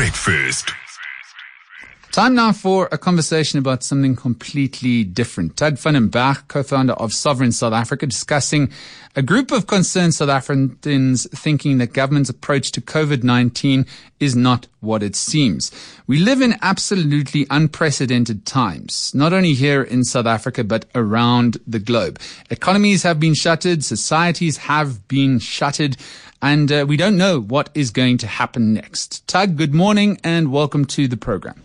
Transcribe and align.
Breakfast. 0.00 0.72
Time 2.10 2.34
now 2.34 2.52
for 2.52 2.88
a 2.90 2.96
conversation 2.96 3.58
about 3.58 3.84
something 3.84 4.16
completely 4.16 5.04
different. 5.04 5.56
Den 5.56 5.76
Bergh, 5.76 6.48
co-founder 6.48 6.94
of 6.94 7.12
Sovereign 7.12 7.52
South 7.52 7.74
Africa, 7.74 8.06
discussing 8.06 8.72
a 9.14 9.20
group 9.20 9.52
of 9.52 9.66
concerned 9.66 10.14
South 10.14 10.30
Africans 10.30 11.28
thinking 11.38 11.76
that 11.78 11.92
government's 11.92 12.30
approach 12.30 12.72
to 12.72 12.80
COVID-19 12.80 13.86
is 14.20 14.34
not 14.34 14.68
what 14.80 15.02
it 15.02 15.16
seems. 15.16 15.70
We 16.06 16.18
live 16.18 16.40
in 16.40 16.56
absolutely 16.62 17.46
unprecedented 17.50 18.46
times, 18.46 19.14
not 19.14 19.34
only 19.34 19.52
here 19.52 19.82
in 19.82 20.04
South 20.04 20.26
Africa, 20.26 20.64
but 20.64 20.86
around 20.94 21.58
the 21.66 21.78
globe. 21.78 22.18
Economies 22.48 23.02
have 23.02 23.20
been 23.20 23.34
shuttered, 23.34 23.84
societies 23.84 24.56
have 24.56 25.06
been 25.08 25.38
shuttered, 25.38 25.98
and 26.42 26.70
uh, 26.70 26.84
we 26.88 26.96
don't 26.96 27.16
know 27.16 27.40
what 27.40 27.70
is 27.74 27.90
going 27.90 28.18
to 28.18 28.26
happen 28.26 28.72
next. 28.74 29.26
Tug, 29.26 29.56
good 29.56 29.74
morning 29.74 30.18
and 30.24 30.52
welcome 30.52 30.84
to 30.86 31.08
the 31.08 31.16
program. 31.16 31.62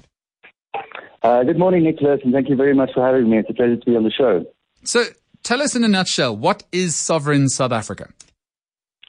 Uh, 1.24 1.44
good 1.44 1.58
morning, 1.58 1.84
Nickolaus, 1.84 2.24
and 2.24 2.34
thank 2.34 2.50
you 2.50 2.56
very 2.56 2.76
much 2.76 2.92
for 2.94 3.04
having 3.04 3.30
me. 3.30 3.40
It's 3.40 3.50
a 3.50 3.54
pleasure 3.54 3.78
to 3.78 3.86
be 3.86 3.96
on 3.96 4.04
the 4.04 4.12
show. 4.12 4.46
So, 4.84 5.06
tell 5.42 5.62
us 5.62 5.76
in 5.76 5.84
a 5.84 5.88
nutshell, 5.88 6.38
what 6.38 6.64
is 6.72 6.96
sovereign 6.96 7.50
South 7.50 7.72
Africa? 7.72 8.10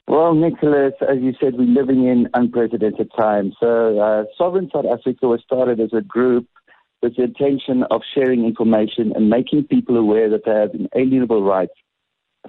Well, 0.07 0.33
Nickolaus, 0.33 0.93
as 1.01 1.19
you 1.21 1.33
said, 1.39 1.55
we're 1.55 1.65
living 1.65 2.07
in 2.07 2.27
unprecedented 2.33 3.11
times. 3.15 3.55
So, 3.59 3.99
uh, 3.99 4.23
Sovereign 4.37 4.69
South 4.73 4.85
Africa 4.85 5.27
was 5.27 5.41
started 5.45 5.79
as 5.79 5.91
a 5.93 6.01
group 6.01 6.47
with 7.01 7.17
the 7.17 7.23
intention 7.23 7.83
of 7.91 8.01
sharing 8.15 8.45
information 8.45 9.13
and 9.15 9.29
making 9.29 9.65
people 9.65 9.97
aware 9.97 10.29
that 10.29 10.45
they 10.45 10.51
have 10.51 10.71
inalienable 10.73 11.43
rights, 11.43 11.73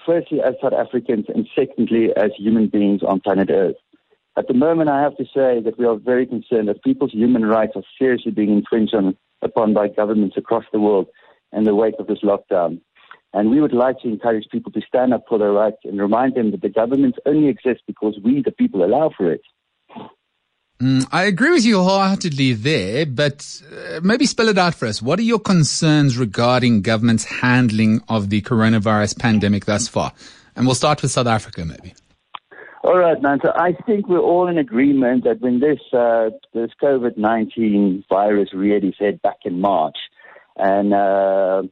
firstly, 0.04 0.40
as 0.40 0.54
South 0.62 0.72
Africans, 0.72 1.26
and 1.34 1.48
secondly, 1.56 2.10
as 2.16 2.30
human 2.36 2.68
beings 2.68 3.02
on 3.02 3.20
planet 3.20 3.50
Earth. 3.50 3.76
At 4.36 4.46
the 4.46 4.54
moment, 4.54 4.88
I 4.88 5.02
have 5.02 5.16
to 5.16 5.24
say 5.24 5.60
that 5.60 5.78
we 5.78 5.84
are 5.84 5.96
very 5.96 6.26
concerned 6.26 6.68
that 6.68 6.84
people's 6.84 7.12
human 7.12 7.44
rights 7.44 7.72
are 7.74 7.82
seriously 7.98 8.30
being 8.30 8.50
infringed 8.50 8.94
on 8.94 9.16
upon 9.42 9.74
by 9.74 9.88
governments 9.88 10.36
across 10.36 10.64
the 10.72 10.80
world 10.80 11.06
in 11.52 11.64
the 11.64 11.74
wake 11.74 11.94
of 11.98 12.06
this 12.06 12.20
lockdown. 12.22 12.80
And 13.32 13.50
we 13.50 13.60
would 13.60 13.72
like 13.72 14.00
to 14.00 14.08
encourage 14.08 14.48
people 14.50 14.72
to 14.72 14.80
stand 14.80 15.12
up 15.12 15.24
for 15.28 15.38
their 15.38 15.52
rights 15.52 15.78
and 15.84 16.00
remind 16.00 16.34
them 16.34 16.50
that 16.52 16.62
the 16.62 16.68
governments 16.68 17.18
only 17.26 17.48
exist 17.48 17.82
because 17.86 18.18
we, 18.22 18.42
the 18.42 18.52
people, 18.52 18.84
allow 18.84 19.10
for 19.16 19.30
it. 19.30 19.42
Mm, 20.80 21.08
I 21.10 21.24
agree 21.24 21.50
with 21.50 21.64
you 21.64 21.82
wholeheartedly 21.82 22.52
there, 22.52 23.04
but 23.04 23.44
uh, 23.72 24.00
maybe 24.00 24.26
spell 24.26 24.48
it 24.48 24.58
out 24.58 24.74
for 24.74 24.86
us. 24.86 25.02
What 25.02 25.18
are 25.18 25.22
your 25.22 25.40
concerns 25.40 26.16
regarding 26.16 26.82
government's 26.82 27.24
handling 27.24 28.00
of 28.08 28.30
the 28.30 28.42
coronavirus 28.42 29.18
pandemic 29.18 29.64
thus 29.64 29.88
far? 29.88 30.12
And 30.54 30.66
we'll 30.66 30.76
start 30.76 31.02
with 31.02 31.10
South 31.10 31.26
Africa, 31.26 31.64
maybe. 31.64 31.94
All 32.84 32.96
right, 32.96 33.20
man. 33.20 33.40
So 33.44 33.50
I 33.56 33.72
think 33.86 34.08
we're 34.08 34.20
all 34.20 34.46
in 34.46 34.56
agreement 34.56 35.24
that 35.24 35.40
when 35.40 35.58
this 35.58 35.80
uh, 35.92 36.30
this 36.54 36.70
COVID 36.80 37.16
nineteen 37.16 38.04
virus 38.08 38.54
really 38.54 38.94
hit 38.96 39.20
back 39.20 39.38
in 39.44 39.60
March, 39.60 39.96
and 40.56 40.94
uh, 40.94 41.62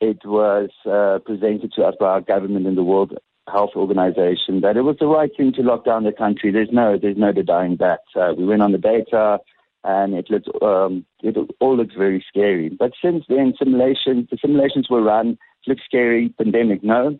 it 0.00 0.24
was 0.24 0.70
uh, 0.88 1.18
presented 1.26 1.72
to 1.74 1.82
us 1.82 1.94
by 1.98 2.06
our 2.06 2.20
government 2.20 2.68
and 2.68 2.76
the 2.76 2.84
World 2.84 3.18
Health 3.48 3.70
Organization 3.74 4.60
that 4.60 4.76
it 4.76 4.82
was 4.82 4.96
the 5.00 5.06
right 5.06 5.30
thing 5.36 5.52
to 5.54 5.62
lock 5.62 5.84
down 5.84 6.04
the 6.04 6.12
country. 6.12 6.52
There's 6.52 6.70
no 6.72 6.96
there's 7.00 7.16
no 7.16 7.32
denying 7.32 7.76
that. 7.78 8.00
Uh, 8.14 8.34
we 8.36 8.44
went 8.44 8.62
on 8.62 8.72
the 8.72 8.78
data, 8.78 9.38
and 9.84 10.14
it 10.14 10.30
looked 10.30 10.48
um, 10.62 11.04
it 11.22 11.36
all 11.60 11.76
looks 11.76 11.94
very 11.94 12.24
scary. 12.28 12.68
But 12.68 12.92
since 13.02 13.24
then, 13.28 13.54
simulations 13.58 14.28
the 14.30 14.38
simulations 14.40 14.88
were 14.88 15.02
run. 15.02 15.38
It 15.66 15.70
looks 15.70 15.82
scary. 15.84 16.28
Pandemic, 16.38 16.84
no. 16.84 17.18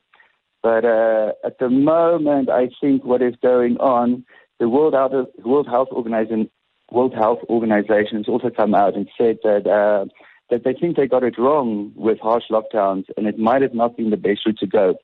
But 0.62 0.84
uh, 0.84 1.32
at 1.44 1.58
the 1.58 1.68
moment, 1.68 2.48
I 2.48 2.68
think 2.80 3.04
what 3.04 3.20
is 3.20 3.34
going 3.42 3.78
on, 3.78 4.24
the 4.60 4.68
World 4.68 4.94
Health, 4.94 5.26
World 5.44 5.66
Health 5.66 5.88
Organization, 5.90 6.48
World 6.92 7.14
Health 7.14 7.40
Organization 7.48 8.18
has 8.18 8.28
also 8.28 8.48
come 8.48 8.74
out 8.74 8.94
and 8.94 9.08
said 9.18 9.38
that 9.42 9.66
uh, 9.66 10.04
that 10.50 10.62
they 10.64 10.74
think 10.74 10.96
they 10.96 11.08
got 11.08 11.24
it 11.24 11.38
wrong 11.38 11.92
with 11.96 12.20
harsh 12.20 12.44
lockdowns, 12.48 13.06
and 13.16 13.26
it 13.26 13.38
might 13.38 13.62
have 13.62 13.74
not 13.74 13.96
been 13.96 14.10
the 14.10 14.16
best 14.16 14.46
route 14.46 14.58
to 14.58 14.66
go. 14.66 14.94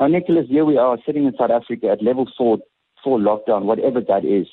Now, 0.00 0.06
Nickolaus, 0.06 0.48
here 0.48 0.64
we 0.64 0.78
are 0.78 0.96
sitting 1.04 1.26
in 1.26 1.34
South 1.38 1.50
Africa 1.50 1.88
at 1.88 2.02
level 2.02 2.26
four, 2.38 2.56
four 3.04 3.18
lockdown, 3.18 3.64
whatever 3.64 4.00
that 4.00 4.24
is, 4.24 4.46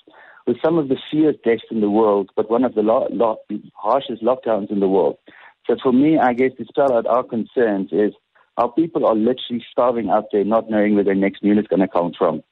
with 0.45 0.57
some 0.63 0.77
of 0.77 0.89
the 0.89 0.97
fewest 1.09 1.41
deaths 1.43 1.63
in 1.71 1.79
the 1.79 1.89
world, 1.89 2.31
but 2.35 2.51
one 2.51 2.65
of 2.65 2.75
the 2.75 2.81
lo- 2.81 3.07
lo- 3.09 3.39
harshest 3.73 4.21
lockdowns 4.21 4.69
in 4.69 4.81
the 4.81 4.89
world. 4.89 5.17
So 5.65 5.77
for 5.81 5.93
me, 5.93 6.17
I 6.17 6.33
guess 6.33 6.51
to 6.57 6.65
spell 6.65 6.91
out 6.91 7.07
our 7.07 7.23
concerns 7.23 7.93
is 7.93 8.11
our 8.57 8.69
people 8.69 9.05
are 9.05 9.15
literally 9.15 9.63
starving 9.71 10.09
out 10.09 10.25
there, 10.33 10.43
not 10.43 10.69
knowing 10.69 10.95
where 10.95 11.05
their 11.05 11.15
next 11.15 11.41
meal 11.41 11.57
is 11.57 11.67
going 11.67 11.79
to 11.79 11.87
come 11.87 12.11
from. 12.17 12.43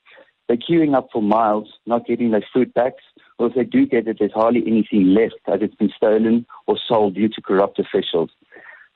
They're 0.48 0.56
queuing 0.56 0.96
up 0.96 1.10
for 1.12 1.22
miles, 1.22 1.68
not 1.86 2.06
getting 2.08 2.32
their 2.32 2.46
food 2.54 2.74
packs, 2.74 3.04
or 3.40 3.48
if 3.48 3.56
they 3.56 3.66
do 3.66 3.86
get 3.86 4.08
it, 4.08 4.18
there's 4.20 4.32
hardly 4.32 4.64
anything 4.66 5.14
left 5.14 5.36
as 5.48 5.60
it's 5.62 5.76
been 5.76 5.92
stolen 5.98 6.46
or 6.66 6.78
sold 6.88 7.16
due 7.16 7.28
to 7.28 7.42
corrupt 7.42 7.78
officials. 7.78 8.30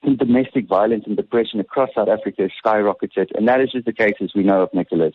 And 0.02 0.18
domestic 0.18 0.68
violence 0.68 1.04
and 1.08 1.18
depression 1.18 1.60
across 1.60 1.90
South 1.94 2.08
Africa 2.08 2.44
has 2.44 2.52
skyrocketed, 2.64 3.28
and 3.36 3.48
that 3.48 3.60
is 3.60 3.72
just 3.72 3.86
the 3.86 3.94
cases 3.94 4.32
we 4.34 4.44
know 4.44 4.62
of, 4.62 4.72
Nickolaus. 4.72 5.14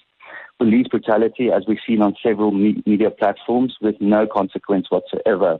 Police 0.59 0.89
brutality, 0.89 1.51
as 1.51 1.65
we've 1.67 1.79
seen 1.87 2.03
on 2.03 2.15
several 2.23 2.51
me- 2.51 2.83
media 2.85 3.11
platforms, 3.11 3.77
with 3.81 3.97
no 4.01 4.27
consequence 4.27 4.87
whatsoever. 4.91 5.59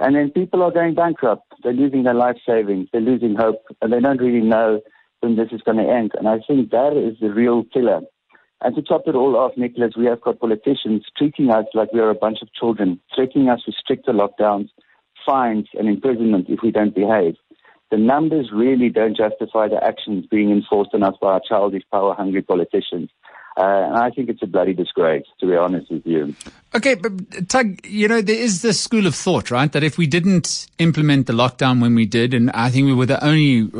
And 0.00 0.14
then 0.14 0.30
people 0.30 0.62
are 0.62 0.70
going 0.70 0.94
bankrupt. 0.94 1.52
They're 1.62 1.72
losing 1.72 2.04
their 2.04 2.14
life 2.14 2.36
savings. 2.46 2.88
They're 2.92 3.00
losing 3.00 3.34
hope, 3.34 3.62
and 3.82 3.92
they 3.92 4.00
don't 4.00 4.20
really 4.20 4.46
know 4.46 4.80
when 5.20 5.36
this 5.36 5.48
is 5.50 5.62
going 5.62 5.78
to 5.78 5.92
end. 5.92 6.12
And 6.16 6.28
I 6.28 6.38
think 6.46 6.70
that 6.70 6.96
is 6.96 7.18
the 7.20 7.32
real 7.32 7.64
killer. 7.72 8.02
And 8.60 8.74
to 8.76 8.82
top 8.82 9.02
it 9.06 9.14
all 9.14 9.36
off, 9.36 9.52
Nickolaus, 9.56 9.96
we 9.96 10.06
have 10.06 10.20
got 10.20 10.40
politicians 10.40 11.04
treating 11.16 11.50
us 11.50 11.66
like 11.74 11.92
we 11.92 12.00
are 12.00 12.10
a 12.10 12.14
bunch 12.14 12.38
of 12.40 12.52
children, 12.52 13.00
threatening 13.14 13.48
us 13.48 13.60
with 13.66 13.76
stricter 13.76 14.12
lockdowns, 14.12 14.68
fines, 15.26 15.68
and 15.74 15.88
imprisonment 15.88 16.46
if 16.48 16.60
we 16.62 16.70
don't 16.70 16.94
behave. 16.94 17.34
The 17.90 17.98
numbers 17.98 18.50
really 18.52 18.88
don't 18.88 19.16
justify 19.16 19.68
the 19.68 19.82
actions 19.82 20.26
being 20.26 20.50
enforced 20.50 20.90
on 20.94 21.02
us 21.02 21.14
by 21.20 21.34
our 21.34 21.40
childish, 21.46 21.82
power 21.90 22.14
hungry 22.14 22.42
politicians. 22.42 23.10
Uh, 23.56 23.62
and 23.62 23.96
I 23.96 24.10
think 24.10 24.28
it's 24.28 24.42
a 24.42 24.46
bloody 24.46 24.74
disgrace, 24.74 25.26
to 25.40 25.46
be 25.46 25.54
honest 25.54 25.90
with 25.90 26.04
you. 26.06 26.34
Okay, 26.76 26.94
but 26.94 27.48
Tug, 27.48 27.78
you 27.86 28.08
know, 28.08 28.20
there 28.20 28.34
is 28.34 28.62
this 28.62 28.80
school 28.80 29.06
of 29.06 29.14
thought, 29.14 29.52
right? 29.52 29.70
That 29.70 29.84
if 29.84 29.96
we 29.96 30.08
didn't 30.08 30.66
implement 30.78 31.28
the 31.28 31.32
lockdown 31.32 31.80
when 31.80 31.94
we 31.94 32.04
did, 32.04 32.34
and 32.34 32.50
I 32.50 32.68
think 32.68 32.86
we 32.86 32.92
were 32.92 33.06
the 33.06 33.24
only, 33.24 33.70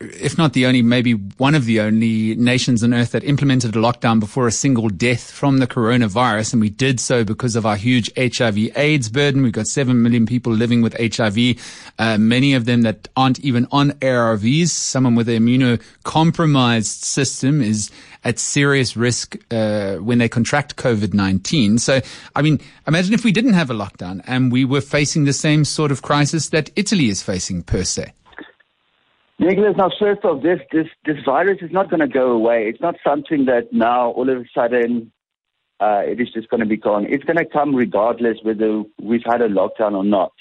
if 0.00 0.38
not 0.38 0.54
the 0.54 0.64
only, 0.64 0.80
maybe 0.80 1.12
one 1.12 1.54
of 1.54 1.66
the 1.66 1.80
only 1.80 2.36
nations 2.36 2.82
on 2.82 2.94
earth 2.94 3.12
that 3.12 3.22
implemented 3.22 3.76
a 3.76 3.78
lockdown 3.78 4.18
before 4.18 4.46
a 4.46 4.50
single 4.50 4.88
death 4.88 5.30
from 5.30 5.58
the 5.58 5.66
coronavirus. 5.66 6.54
And 6.54 6.62
we 6.62 6.70
did 6.70 7.00
so 7.00 7.22
because 7.22 7.54
of 7.54 7.66
our 7.66 7.76
huge 7.76 8.10
HIV 8.16 8.78
AIDS 8.78 9.10
burden. 9.10 9.42
We've 9.42 9.52
got 9.52 9.66
7 9.66 10.02
million 10.02 10.24
people 10.24 10.50
living 10.50 10.80
with 10.80 10.96
HIV, 10.98 11.92
uh, 11.98 12.16
many 12.16 12.54
of 12.54 12.64
them 12.64 12.80
that 12.80 13.08
aren't 13.14 13.40
even 13.40 13.66
on 13.70 13.90
ARVs. 14.00 14.68
Someone 14.68 15.16
with 15.16 15.28
an 15.28 15.42
immunocompromised 15.42 17.02
system 17.04 17.60
is 17.60 17.90
at 18.24 18.38
serious 18.38 18.96
risk 18.96 19.36
uh, 19.50 19.96
when 19.96 20.18
they 20.18 20.28
contract 20.28 20.76
COVID 20.76 21.14
19. 21.14 21.78
So, 21.78 22.00
I 22.38 22.42
mean, 22.42 22.60
imagine 22.86 23.14
if 23.14 23.24
we 23.24 23.32
didn't 23.32 23.54
have 23.54 23.68
a 23.68 23.74
lockdown 23.74 24.22
and 24.24 24.52
we 24.52 24.64
were 24.64 24.80
facing 24.80 25.24
the 25.24 25.32
same 25.32 25.64
sort 25.64 25.90
of 25.90 26.02
crisis 26.02 26.50
that 26.50 26.70
Italy 26.76 27.08
is 27.08 27.20
facing 27.20 27.64
per 27.64 27.82
se. 27.82 28.12
Nickolaus, 29.40 29.76
now 29.76 29.90
first 29.98 30.24
off, 30.24 30.40
this, 30.40 30.60
this, 30.70 30.86
this 31.04 31.16
virus 31.24 31.58
is 31.62 31.72
not 31.72 31.90
going 31.90 31.98
to 31.98 32.06
go 32.06 32.30
away. 32.30 32.68
It's 32.68 32.80
not 32.80 32.94
something 33.04 33.46
that 33.46 33.72
now 33.72 34.10
all 34.10 34.30
of 34.30 34.38
a 34.38 34.44
sudden 34.54 35.10
uh, 35.80 36.02
it 36.06 36.20
is 36.20 36.28
just 36.32 36.48
going 36.48 36.60
to 36.60 36.66
be 36.66 36.76
gone. 36.76 37.06
It's 37.08 37.24
going 37.24 37.38
to 37.38 37.44
come 37.44 37.74
regardless 37.74 38.38
whether 38.44 38.84
we've 39.02 39.26
had 39.26 39.42
a 39.42 39.48
lockdown 39.48 39.94
or 39.94 40.04
not. 40.04 40.32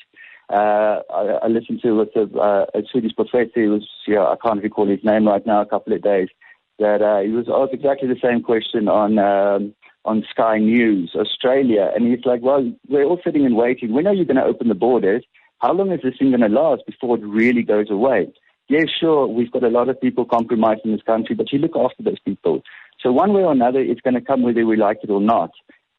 Uh, 0.53 1.01
I, 1.11 1.39
I, 1.43 1.47
listened 1.47 1.81
to 1.81 1.93
with 1.93 2.15
a, 2.15 2.39
uh, 2.39 2.65
a 2.75 2.83
Swedish 2.91 3.15
professor, 3.15 3.49
he 3.55 3.67
was, 3.67 3.87
yeah, 4.05 4.21
I 4.21 4.35
can't 4.41 4.61
recall 4.61 4.87
his 4.87 5.03
name 5.03 5.27
right 5.27 5.45
now, 5.47 5.61
a 5.61 5.65
couple 5.65 5.93
of 5.93 6.03
days, 6.03 6.29
that 6.77 7.01
uh, 7.01 7.21
he 7.21 7.29
was 7.29 7.47
asked 7.51 7.73
exactly 7.73 8.07
the 8.07 8.19
same 8.23 8.43
question 8.43 8.87
on 8.87 9.17
um, 9.17 9.73
on 10.07 10.25
Sky 10.31 10.57
News 10.57 11.11
Australia, 11.15 11.91
and 11.93 12.07
he's 12.07 12.25
like, 12.25 12.41
"Well, 12.41 12.63
we're 12.89 13.03
all 13.03 13.21
sitting 13.23 13.45
and 13.45 13.55
waiting. 13.55 13.93
When 13.93 14.07
are 14.07 14.13
you 14.13 14.25
going 14.25 14.37
to 14.37 14.43
open 14.51 14.69
the 14.69 14.75
borders? 14.87 15.23
How 15.59 15.73
long 15.73 15.91
is 15.91 16.01
this 16.03 16.17
thing 16.17 16.31
going 16.31 16.41
to 16.41 16.59
last 16.61 16.83
before 16.87 17.17
it 17.17 17.23
really 17.41 17.63
goes 17.63 17.91
away?" 17.91 18.21
Yeah, 18.69 18.85
sure, 18.99 19.27
we've 19.27 19.51
got 19.51 19.63
a 19.63 19.69
lot 19.69 19.87
of 19.87 20.01
people 20.01 20.25
compromised 20.25 20.81
in 20.83 20.91
this 20.91 21.01
country, 21.03 21.35
but 21.35 21.53
you 21.53 21.59
look 21.59 21.75
after 21.75 22.03
those 22.03 22.19
people. 22.19 22.63
So 22.99 23.13
one 23.13 23.31
way 23.33 23.43
or 23.43 23.53
another, 23.53 23.79
it's 23.79 24.01
going 24.01 24.15
to 24.15 24.21
come 24.21 24.41
whether 24.41 24.65
we 24.65 24.75
like 24.75 24.99
it 25.03 25.09
or 25.09 25.21
not. 25.21 25.51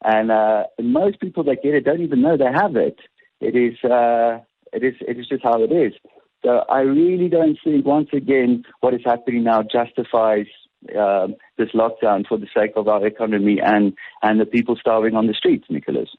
And, 0.03 0.29
uh, 0.31 0.65
most 0.79 1.19
people 1.19 1.43
that 1.45 1.63
get 1.63 1.73
it 1.73 1.85
don't 1.85 2.01
even 2.01 2.21
know 2.21 2.37
they 2.37 2.45
have 2.45 2.75
it. 2.75 2.99
It 3.41 3.55
is, 3.55 3.83
uh, 3.83 4.39
it 4.71 4.83
is, 4.83 4.93
it 5.01 5.17
is 5.17 5.27
just 5.27 5.43
how 5.43 5.63
it 5.63 5.71
is. 5.71 5.93
So 6.45 6.63
I 6.69 6.81
really 6.81 7.27
don't 7.27 7.57
think, 7.63 7.85
once 7.85 8.09
again, 8.13 8.63
what 8.81 8.93
is 8.93 9.01
happening 9.03 9.43
now 9.43 9.63
justifies 9.63 10.47
uh, 10.97 11.27
this 11.57 11.69
lockdown 11.71 12.25
for 12.27 12.37
the 12.37 12.47
sake 12.55 12.71
of 12.75 12.87
our 12.87 13.05
economy 13.05 13.59
and, 13.63 13.93
and 14.21 14.39
the 14.39 14.45
people 14.45 14.75
starving 14.75 15.15
on 15.15 15.27
the 15.27 15.33
streets, 15.33 15.65
Nickolaus. 15.69 16.09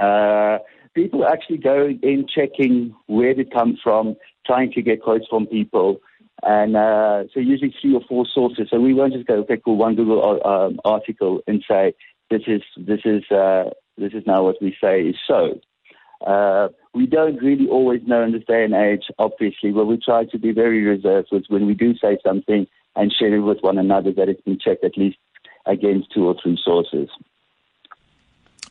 uh, 0.00 0.58
people 0.94 1.26
actually 1.26 1.58
go 1.58 1.88
in 1.88 2.26
checking 2.32 2.94
where 3.06 3.34
they 3.34 3.44
come 3.44 3.78
from, 3.82 4.16
trying 4.46 4.72
to 4.72 4.82
get 4.82 5.02
quotes 5.02 5.26
from 5.28 5.46
people. 5.46 6.00
And 6.42 6.76
uh, 6.76 7.24
so 7.32 7.40
usually 7.40 7.74
three 7.80 7.94
or 7.94 8.02
four 8.08 8.26
sources. 8.32 8.68
So 8.70 8.78
we 8.78 8.94
won't 8.94 9.14
just 9.14 9.26
go, 9.26 9.36
okay, 9.40 9.60
cool, 9.64 9.76
one 9.76 9.94
Google 9.94 10.40
uh, 10.44 10.48
um, 10.48 10.80
article 10.84 11.40
and 11.46 11.64
say, 11.68 11.94
this 12.30 12.42
is, 12.46 12.62
this 12.76 13.00
is, 13.04 13.22
uh, 13.30 13.70
this 13.96 14.12
is 14.12 14.24
now 14.26 14.44
what 14.44 14.56
we 14.60 14.76
say 14.82 15.02
is 15.02 15.16
so. 15.26 15.60
Uh, 16.26 16.68
we 16.94 17.06
don't 17.06 17.42
really 17.42 17.68
always 17.68 18.00
know 18.06 18.22
in 18.22 18.32
this 18.32 18.44
day 18.46 18.64
and 18.64 18.74
age, 18.74 19.04
obviously, 19.18 19.70
but 19.70 19.86
we 19.86 19.98
try 19.98 20.24
to 20.24 20.38
be 20.38 20.52
very 20.52 20.82
reserved 20.82 21.28
with 21.30 21.44
when 21.48 21.66
we 21.66 21.74
do 21.74 21.94
say 21.96 22.18
something 22.26 22.66
and 22.94 23.12
share 23.12 23.34
it 23.34 23.40
with 23.40 23.58
one 23.60 23.78
another 23.78 24.12
that 24.12 24.28
it's 24.28 24.40
been 24.42 24.58
checked 24.58 24.84
at 24.84 24.96
least 24.96 25.18
against 25.66 26.12
two 26.12 26.26
or 26.26 26.34
three 26.42 26.58
sources. 26.62 27.08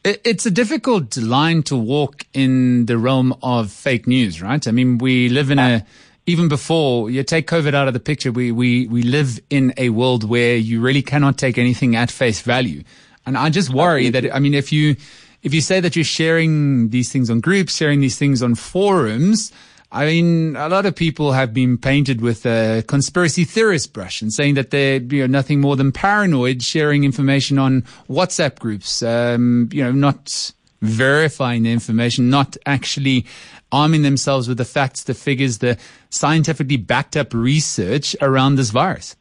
It's 0.08 0.46
a 0.46 0.52
difficult 0.52 1.18
line 1.18 1.64
to 1.64 1.76
walk 1.76 2.28
in 2.32 2.86
the 2.86 2.96
realm 2.96 3.36
of 3.42 3.72
fake 3.72 4.06
news, 4.06 4.40
right? 4.40 4.68
I 4.68 4.70
mean, 4.70 5.00
we 5.00 5.30
live 5.30 5.50
in 5.50 5.58
a, 5.58 5.84
even 6.28 6.48
before 6.48 7.10
you 7.10 7.24
take 7.24 7.48
COVID 7.48 7.74
out 7.74 7.88
of 7.88 7.96
the 7.96 8.00
picture, 8.00 8.32
we, 8.32 8.52
we, 8.52 8.86
we 8.86 9.02
live 9.02 9.40
in 9.50 9.74
a 9.78 9.90
world 9.90 10.24
where 10.24 10.58
you 10.58 10.80
really 10.80 11.02
cannot 11.02 11.40
take 11.40 11.58
anything 11.58 11.96
at 11.96 12.12
face 12.12 12.40
value. 12.42 12.84
And 13.26 13.36
I 13.36 13.50
just 13.50 13.72
worry 13.72 14.12
that, 14.12 14.32
I 14.32 14.38
mean, 14.38 14.54
if 14.54 14.72
you, 14.72 14.96
if 15.42 15.56
you 15.56 15.62
say 15.62 15.80
that 15.80 15.96
you're 15.96 16.06
sharing 16.06 16.90
these 16.90 17.12
things 17.12 17.32
on 17.32 17.40
groups, 17.40 17.76
sharing 17.76 18.00
these 18.00 18.16
things 18.16 18.44
on 18.44 18.54
forums, 18.54 19.52
I 19.96 20.06
mean, 20.06 20.58
a 20.58 20.68
lot 20.68 20.86
of 20.86 20.94
people 20.94 21.32
have 21.32 21.54
been 21.54 21.78
painted 21.78 22.20
with 22.20 22.46
a 22.46 22.84
conspiracy 22.86 23.46
theorist 23.46 23.94
brush 23.94 24.22
and 24.22 24.34
saying 24.34 24.56
that 24.56 24.70
they're 24.70 25.02
you 25.02 25.22
know, 25.22 25.28
nothing 25.28 25.62
more 25.62 25.78
than 25.78 25.94
paranoid, 25.94 26.62
sharing 26.62 27.06
information 27.06 27.58
on 27.58 27.84
WhatsApp 28.10 28.60
groups, 28.60 29.02
um, 29.02 29.70
you 29.72 29.82
know, 29.82 29.94
not 29.94 30.52
verifying 30.82 31.64
the 31.64 31.72
information, 31.72 32.30
not 32.30 32.58
actually 32.66 33.26
arming 33.72 34.02
themselves 34.02 34.50
with 34.50 34.58
the 34.58 34.66
facts, 34.66 35.06
the 35.06 35.14
figures, 35.14 35.60
the 35.60 35.78
scientifically 36.10 36.76
backed 36.76 37.16
up 37.16 37.34
research 37.34 38.18
around 38.20 38.56
this 38.56 38.72
virus. 38.72 39.16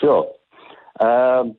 Sure. 0.00 0.26
Um, 0.98 1.54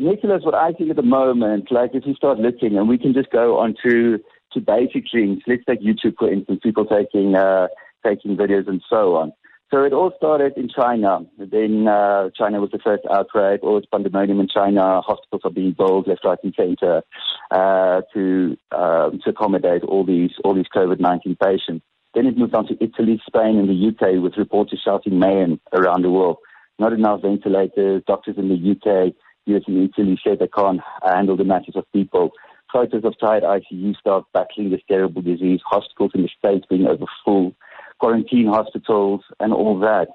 Nickolaus, 0.00 0.44
what 0.44 0.54
I 0.54 0.70
think 0.72 0.90
at 0.90 0.96
the 0.96 1.02
moment, 1.02 1.72
like 1.72 1.90
if 1.92 2.06
you 2.06 2.14
start 2.14 2.38
looking, 2.38 2.76
and 2.76 2.88
we 2.88 2.98
can 2.98 3.12
just 3.12 3.30
go 3.30 3.58
onto 3.58 4.18
to 4.18 4.24
basic 4.60 5.04
things. 5.12 5.42
Let's 5.46 5.64
take 5.68 5.80
YouTube, 5.80 6.16
for 6.18 6.32
instance, 6.32 6.60
people 6.62 6.86
taking, 6.86 7.36
uh, 7.36 7.68
taking 8.04 8.36
videos 8.36 8.68
and 8.68 8.82
so 8.88 9.16
on. 9.16 9.32
So 9.72 9.82
it 9.82 9.92
all 9.92 10.12
started 10.16 10.52
in 10.56 10.68
China. 10.68 11.20
Then 11.38 11.88
uh, 11.88 12.30
China 12.38 12.60
was 12.60 12.70
the 12.70 12.78
first 12.78 13.02
outbreak. 13.10 13.64
All 13.64 13.80
this 13.80 13.88
pandemonium 13.90 14.38
in 14.38 14.46
China. 14.48 15.00
Hospitals 15.00 15.42
are 15.44 15.50
being 15.50 15.74
built 15.76 16.06
left, 16.06 16.24
right, 16.24 16.38
and 16.44 16.54
center 16.56 17.02
uh, 17.50 18.02
to 18.14 18.56
um, 18.70 19.20
to 19.24 19.30
accommodate 19.30 19.82
all 19.82 20.04
these 20.04 20.30
all 20.44 20.54
these 20.54 20.70
COVID 20.74 21.00
nineteen 21.00 21.36
patients. 21.42 21.84
Then 22.14 22.26
it 22.26 22.38
moved 22.38 22.54
on 22.54 22.66
to 22.68 22.82
Italy, 22.82 23.20
Spain, 23.26 23.58
and 23.58 23.68
the 23.68 23.88
UK, 23.88 24.22
with 24.22 24.38
reporters 24.38 24.80
shouting 24.84 25.18
mayhem 25.18 25.60
around 25.72 26.02
the 26.02 26.10
world. 26.10 26.36
Not 26.78 26.92
enough 26.92 27.22
ventilators. 27.22 28.04
Doctors 28.06 28.38
in 28.38 28.48
the 28.48 28.54
UK, 28.72 29.14
US, 29.46 29.62
and 29.66 29.90
Italy 29.90 30.18
said 30.22 30.38
they 30.38 30.46
can't 30.46 30.80
handle 31.02 31.36
the 31.36 31.44
masses 31.44 31.74
of 31.74 31.90
people 31.92 32.30
photos 32.72 33.04
of 33.04 33.18
tired 33.18 33.42
ICU 33.42 33.96
staff 33.96 34.24
battling 34.32 34.70
this 34.70 34.80
terrible 34.88 35.22
disease, 35.22 35.60
hospitals 35.64 36.12
in 36.14 36.22
the 36.22 36.28
States 36.38 36.66
being 36.68 36.86
over 36.86 37.04
full, 37.24 37.54
quarantine 37.98 38.46
hospitals, 38.46 39.22
and 39.40 39.52
all 39.52 39.78
that. 39.80 40.08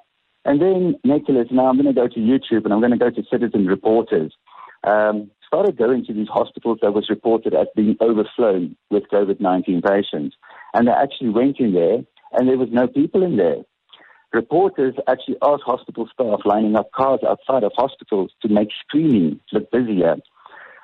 And 0.43 0.61
then, 0.61 0.95
Nickolaus, 1.05 1.51
now 1.51 1.67
I'm 1.67 1.75
going 1.81 1.93
to 1.93 1.99
go 1.99 2.07
to 2.07 2.19
YouTube 2.19 2.65
and 2.65 2.73
I'm 2.73 2.79
going 2.79 2.91
to 2.91 2.97
go 2.97 3.09
to 3.09 3.23
citizen 3.29 3.67
reporters. 3.67 4.33
Um, 4.83 5.29
started 5.45 5.77
going 5.77 6.05
to 6.05 6.13
these 6.13 6.29
hospitals 6.29 6.79
that 6.81 6.93
was 6.93 7.09
reported 7.09 7.53
as 7.53 7.67
being 7.75 7.97
overflown 8.01 8.75
with 8.89 9.03
COVID-19 9.11 9.83
patients. 9.83 10.35
And 10.73 10.87
they 10.87 10.91
actually 10.91 11.29
went 11.29 11.59
in 11.59 11.73
there 11.73 11.99
and 12.31 12.47
there 12.47 12.57
was 12.57 12.69
no 12.71 12.87
people 12.87 13.21
in 13.21 13.37
there. 13.37 13.57
Reporters 14.33 14.95
actually 15.09 15.35
asked 15.41 15.63
hospital 15.65 16.07
staff 16.13 16.39
lining 16.45 16.77
up 16.77 16.89
cars 16.93 17.19
outside 17.27 17.63
of 17.63 17.73
hospitals 17.75 18.31
to 18.41 18.47
make 18.47 18.69
screening 18.79 19.41
look 19.51 19.69
busier. 19.71 20.15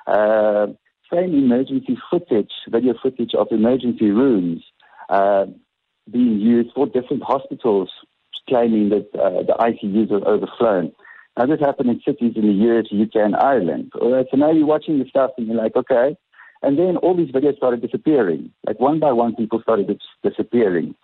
Uh, 0.06 0.66
same 1.12 1.34
emergency 1.34 1.98
footage, 2.10 2.50
video 2.68 2.94
footage 3.02 3.34
of 3.34 3.48
emergency 3.50 4.10
rooms 4.10 4.62
uh, 5.08 5.46
being 6.10 6.38
used 6.38 6.70
for 6.74 6.86
different 6.86 7.22
hospitals, 7.22 7.90
claiming 8.48 8.88
that 8.90 9.08
uh, 9.14 9.42
the 9.42 9.56
ICUs 9.58 10.10
are 10.10 10.26
overflown. 10.26 10.92
Now, 11.36 11.46
this 11.46 11.60
happened 11.60 11.90
in 11.90 12.00
cities 12.04 12.32
in 12.34 12.46
the 12.46 12.68
US, 12.68 12.86
UK, 12.92 13.22
and 13.24 13.36
Ireland. 13.36 13.92
All 14.00 14.12
right, 14.12 14.26
so 14.30 14.36
now 14.36 14.50
you're 14.50 14.66
watching 14.66 14.98
the 14.98 15.04
stuff 15.08 15.30
and 15.38 15.46
you're 15.46 15.56
like, 15.56 15.76
okay. 15.76 16.16
And 16.62 16.76
then 16.78 16.96
all 16.96 17.16
these 17.16 17.30
videos 17.30 17.56
started 17.56 17.80
disappearing. 17.80 18.50
Like 18.66 18.80
one 18.80 18.98
by 18.98 19.12
one, 19.12 19.36
people 19.36 19.62
started 19.62 19.86
dis- 19.86 20.30
disappearing. 20.30 20.94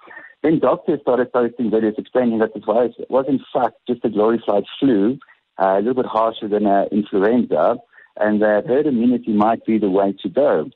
Then 0.42 0.58
doctors 0.58 1.00
started 1.02 1.32
posting 1.32 1.70
videos 1.70 1.98
explaining 1.98 2.40
that 2.40 2.52
this 2.52 2.64
virus 2.64 2.94
was 3.08 3.26
in 3.28 3.40
fact 3.52 3.76
just 3.88 4.04
a 4.04 4.10
glorified 4.10 4.64
flu, 4.80 5.18
uh, 5.62 5.76
a 5.76 5.78
little 5.78 5.94
bit 5.94 6.06
harsher 6.06 6.48
than 6.48 6.66
uh, 6.66 6.86
influenza, 6.90 7.76
and 8.18 8.40
that 8.42 8.64
herd 8.66 8.86
immunity 8.86 9.32
might 9.32 9.64
be 9.64 9.78
the 9.78 9.90
way 9.90 10.14
to 10.22 10.28
go. 10.28 10.70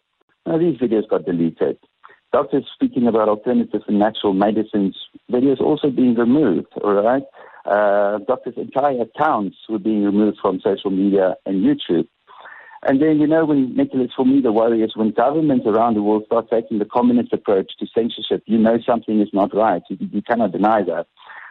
Now, 0.47 0.59
these 0.59 0.79
videos 0.79 1.09
got 1.09 1.25
deleted. 1.25 1.79
Doctors 2.33 2.65
speaking 2.75 3.07
about 3.07 3.29
alternatives 3.29 3.85
and 3.89 3.99
natural 3.99 4.35
medicines, 4.35 4.97
videos 5.31 5.61
also 5.61 5.91
being 5.91 6.15
removed, 6.15 6.69
all 6.83 6.95
right? 6.95 7.23
Uh, 7.65 8.19
doctors' 8.27 8.55
entire 8.57 9.03
accounts 9.03 9.57
were 9.69 9.79
being 9.79 10.05
removed 10.05 10.39
from 10.41 10.61
social 10.61 10.91
media 10.91 11.37
and 11.47 11.65
YouTube. 11.65 12.07
And 12.83 13.03
then, 13.03 13.19
you 13.19 13.27
know, 13.27 13.45
when, 13.45 13.75
Nickolaus, 13.75 14.11
for 14.15 14.25
me, 14.25 14.41
the 14.41 14.53
worry 14.53 14.83
is 14.83 14.95
when 14.95 15.11
governments 15.11 15.67
around 15.67 15.95
the 15.95 16.03
world 16.03 16.25
start 16.27 16.49
taking 16.51 16.79
the 16.79 16.85
communist 16.85 17.33
approach 17.33 17.73
to 17.79 17.87
censorship, 17.93 18.43
you 18.47 18.57
know 18.57 18.79
something 18.87 19.21
is 19.21 19.31
not 19.33 19.55
right. 19.55 19.83
You, 19.89 19.97
you 20.13 20.23
cannot 20.23 20.53
deny 20.53 20.83
that. 20.85 21.07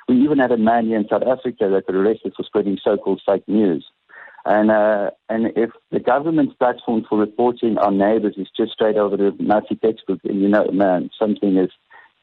We 0.08 0.16
even 0.24 0.40
had 0.40 0.52
a 0.52 0.58
man 0.58 0.86
here 0.86 0.98
in 0.98 1.08
South 1.10 1.24
Africa 1.24 1.70
that 1.70 1.86
got 1.86 1.96
arrested 1.96 2.34
for 2.38 2.44
spreading 2.44 2.78
so-called 2.82 3.22
fake 3.26 3.48
news. 3.48 3.86
And 4.48 4.72
uh, 4.72 5.12
and 5.28 5.48
if 5.58 5.72
the 5.92 6.00
government's 6.00 6.56
platform 6.56 7.06
for 7.10 7.20
reporting 7.20 7.78
our 7.78 7.92
neighbours 7.92 8.36
is 8.38 8.48
just 8.56 8.72
straight 8.72 8.96
over 8.96 9.18
the 9.18 9.36
Nazi 9.40 9.76
textbook, 9.76 10.22
then 10.24 10.40
you 10.40 10.48
know, 10.48 10.72
man, 10.72 11.10
something 11.20 11.58
is 11.58 11.70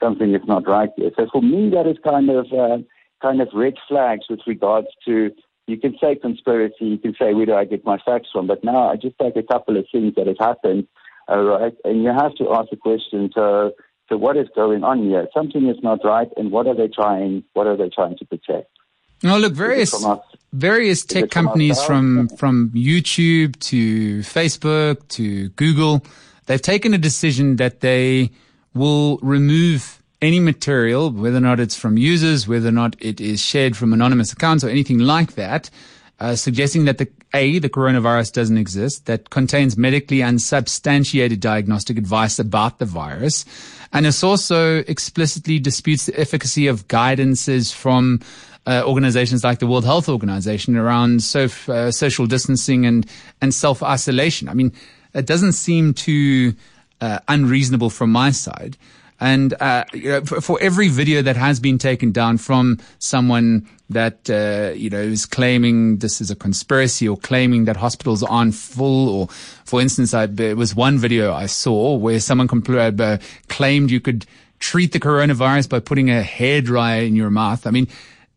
something 0.03 0.35
is 0.35 0.41
not 0.47 0.67
right 0.67 0.89
here. 0.97 1.11
So 1.19 1.27
for 1.31 1.43
me, 1.43 1.69
that 1.75 1.87
is 1.87 1.99
kind 2.03 2.31
of 2.31 2.47
uh, 2.51 2.79
kind 3.21 3.43
of 3.43 3.49
red 3.53 3.75
flags 3.87 4.25
with 4.31 4.41
regards 4.47 4.89
to. 5.05 5.33
You 5.67 5.79
can 5.79 5.97
say 5.99 6.15
conspiracy, 6.15 6.87
you 6.87 6.99
can 6.99 7.15
say 7.19 7.33
where 7.35 7.47
do 7.47 7.55
I 7.55 7.65
get 7.65 7.85
my 7.85 7.99
facts 7.99 8.29
from, 8.33 8.47
but 8.47 8.65
now 8.65 8.91
I 8.91 8.97
just 8.97 9.19
take 9.19 9.37
a 9.37 9.43
couple 9.43 9.79
of 9.79 9.87
things 9.91 10.15
that 10.15 10.27
have 10.27 10.37
happened, 10.39 10.87
all 11.27 11.43
right, 11.43 11.75
and 11.85 12.03
you 12.03 12.11
have 12.11 12.35
to 12.35 12.53
ask 12.53 12.69
the 12.69 12.77
question. 12.77 13.31
So, 13.35 13.73
so 14.11 14.19
what 14.19 14.37
is 14.37 14.47
going 14.55 14.85
on 14.85 15.05
here? 15.09 15.27
Something 15.33 15.67
is 15.69 15.79
not 15.83 16.01
right, 16.05 16.29
and 16.37 16.51
what 16.51 16.67
are 16.67 16.75
they 16.75 16.89
trying? 16.89 17.45
What 17.55 17.67
are 17.67 17.79
they 17.79 17.89
trying 17.89 18.19
to 18.19 18.27
protect? 18.27 18.69
No, 19.23 19.39
look, 19.39 19.55
various 19.55 19.95
various 20.55 21.05
tech 21.05 21.31
companies 21.31 21.83
from 21.83 22.29
from 22.29 22.71
YouTube 22.71 23.59
to 23.61 24.21
Facebook 24.21 25.07
to 25.09 25.49
Google, 25.51 26.05
they've 26.47 26.63
taken 26.63 26.95
a 26.95 26.99
decision 26.99 27.57
that 27.57 27.81
they 27.81 28.31
will 28.73 29.19
remove 29.19 30.01
any 30.23 30.41
material, 30.41 31.11
whether 31.11 31.37
or 31.37 31.41
not 31.41 31.61
it's 31.61 31.77
from 31.77 31.99
users, 31.99 32.49
whether 32.49 32.69
or 32.69 32.73
not 32.73 32.97
it 33.01 33.21
is 33.21 33.41
shared 33.45 33.77
from 33.77 33.93
anonymous 33.93 34.33
accounts 34.33 34.65
or 34.65 34.69
anything 34.69 34.99
like 35.01 35.35
that, 35.35 35.69
uh, 36.21 36.35
suggesting 36.35 36.87
that 36.87 36.99
the 36.99 37.09
A, 37.35 37.59
the 37.59 37.69
coronavirus 37.69 38.33
doesn't 38.33 38.57
exist, 38.57 39.07
that 39.07 39.31
contains 39.31 39.77
medically 39.77 40.23
unsubstantiated 40.23 41.41
diagnostic 41.41 41.99
advice 41.99 42.39
about 42.39 42.79
the 42.79 42.87
virus. 42.87 43.45
And 43.93 44.07
it 44.07 44.25
also 44.25 44.79
explicitly 44.89 45.59
disputes 45.59 46.07
the 46.07 46.19
efficacy 46.19 46.69
of 46.69 46.89
guidances 46.89 47.73
from 47.73 48.21
uh, 48.67 48.83
organizations 48.87 49.45
like 49.45 49.59
the 49.59 49.67
World 49.67 49.85
Health 49.85 50.09
Organization 50.09 50.77
around 50.77 51.23
so, 51.23 51.49
uh, 51.69 51.91
social 51.91 52.27
distancing 52.27 52.87
and, 52.87 53.07
and 53.41 53.53
self 53.53 53.83
isolation. 53.83 54.49
I 54.49 54.55
mean, 54.55 54.73
it 55.15 55.27
doesn't 55.27 55.53
seem 55.53 55.95
too 55.95 56.55
uh, 57.01 57.19
unreasonable 57.29 57.91
from 57.91 58.11
my 58.11 58.31
side. 58.31 58.77
And 59.21 59.55
uh, 59.61 59.85
you 59.93 60.09
know, 60.09 60.21
for, 60.23 60.41
for, 60.41 60.61
every 60.61 60.89
video 60.89 61.23
that 61.23 61.37
has 61.37 61.61
been 61.61 61.79
taken 61.79 62.11
down 62.11 62.37
from 62.39 62.79
someone 62.99 63.69
that 63.89 64.29
uh, 64.29 64.75
you 64.75 64.91
know 64.91 65.01
is 65.01 65.25
claiming 65.25 65.99
this 65.99 66.21
is 66.21 66.31
a 66.31 66.37
conspiracy 66.37 67.09
or 67.09 67.17
claiming 67.17 67.65
that 67.67 67.77
hospitals 67.77 68.25
aren't 68.25 68.55
full, 68.55 69.09
or 69.09 69.29
for 69.65 69.81
instance, 69.81 70.15
I, 70.15 70.27
there 70.27 70.57
was 70.57 70.75
one 70.75 70.99
video 70.99 71.33
I 71.33 71.47
saw 71.47 71.95
where 71.95 72.19
someone 72.19 72.49
compl- 72.49 73.01
uh, 73.01 73.19
claimed 73.49 73.91
you 73.93 74.01
could 74.01 74.27
treat 74.59 74.93
the 74.93 75.01
coronavirus 75.01 75.69
by 75.69 75.79
putting 75.79 76.11
a 76.11 76.23
hairdryer 76.23 77.07
in 77.07 77.15
your 77.15 77.31
mouth. 77.31 77.67
I 77.67 77.71
mean, 77.71 77.87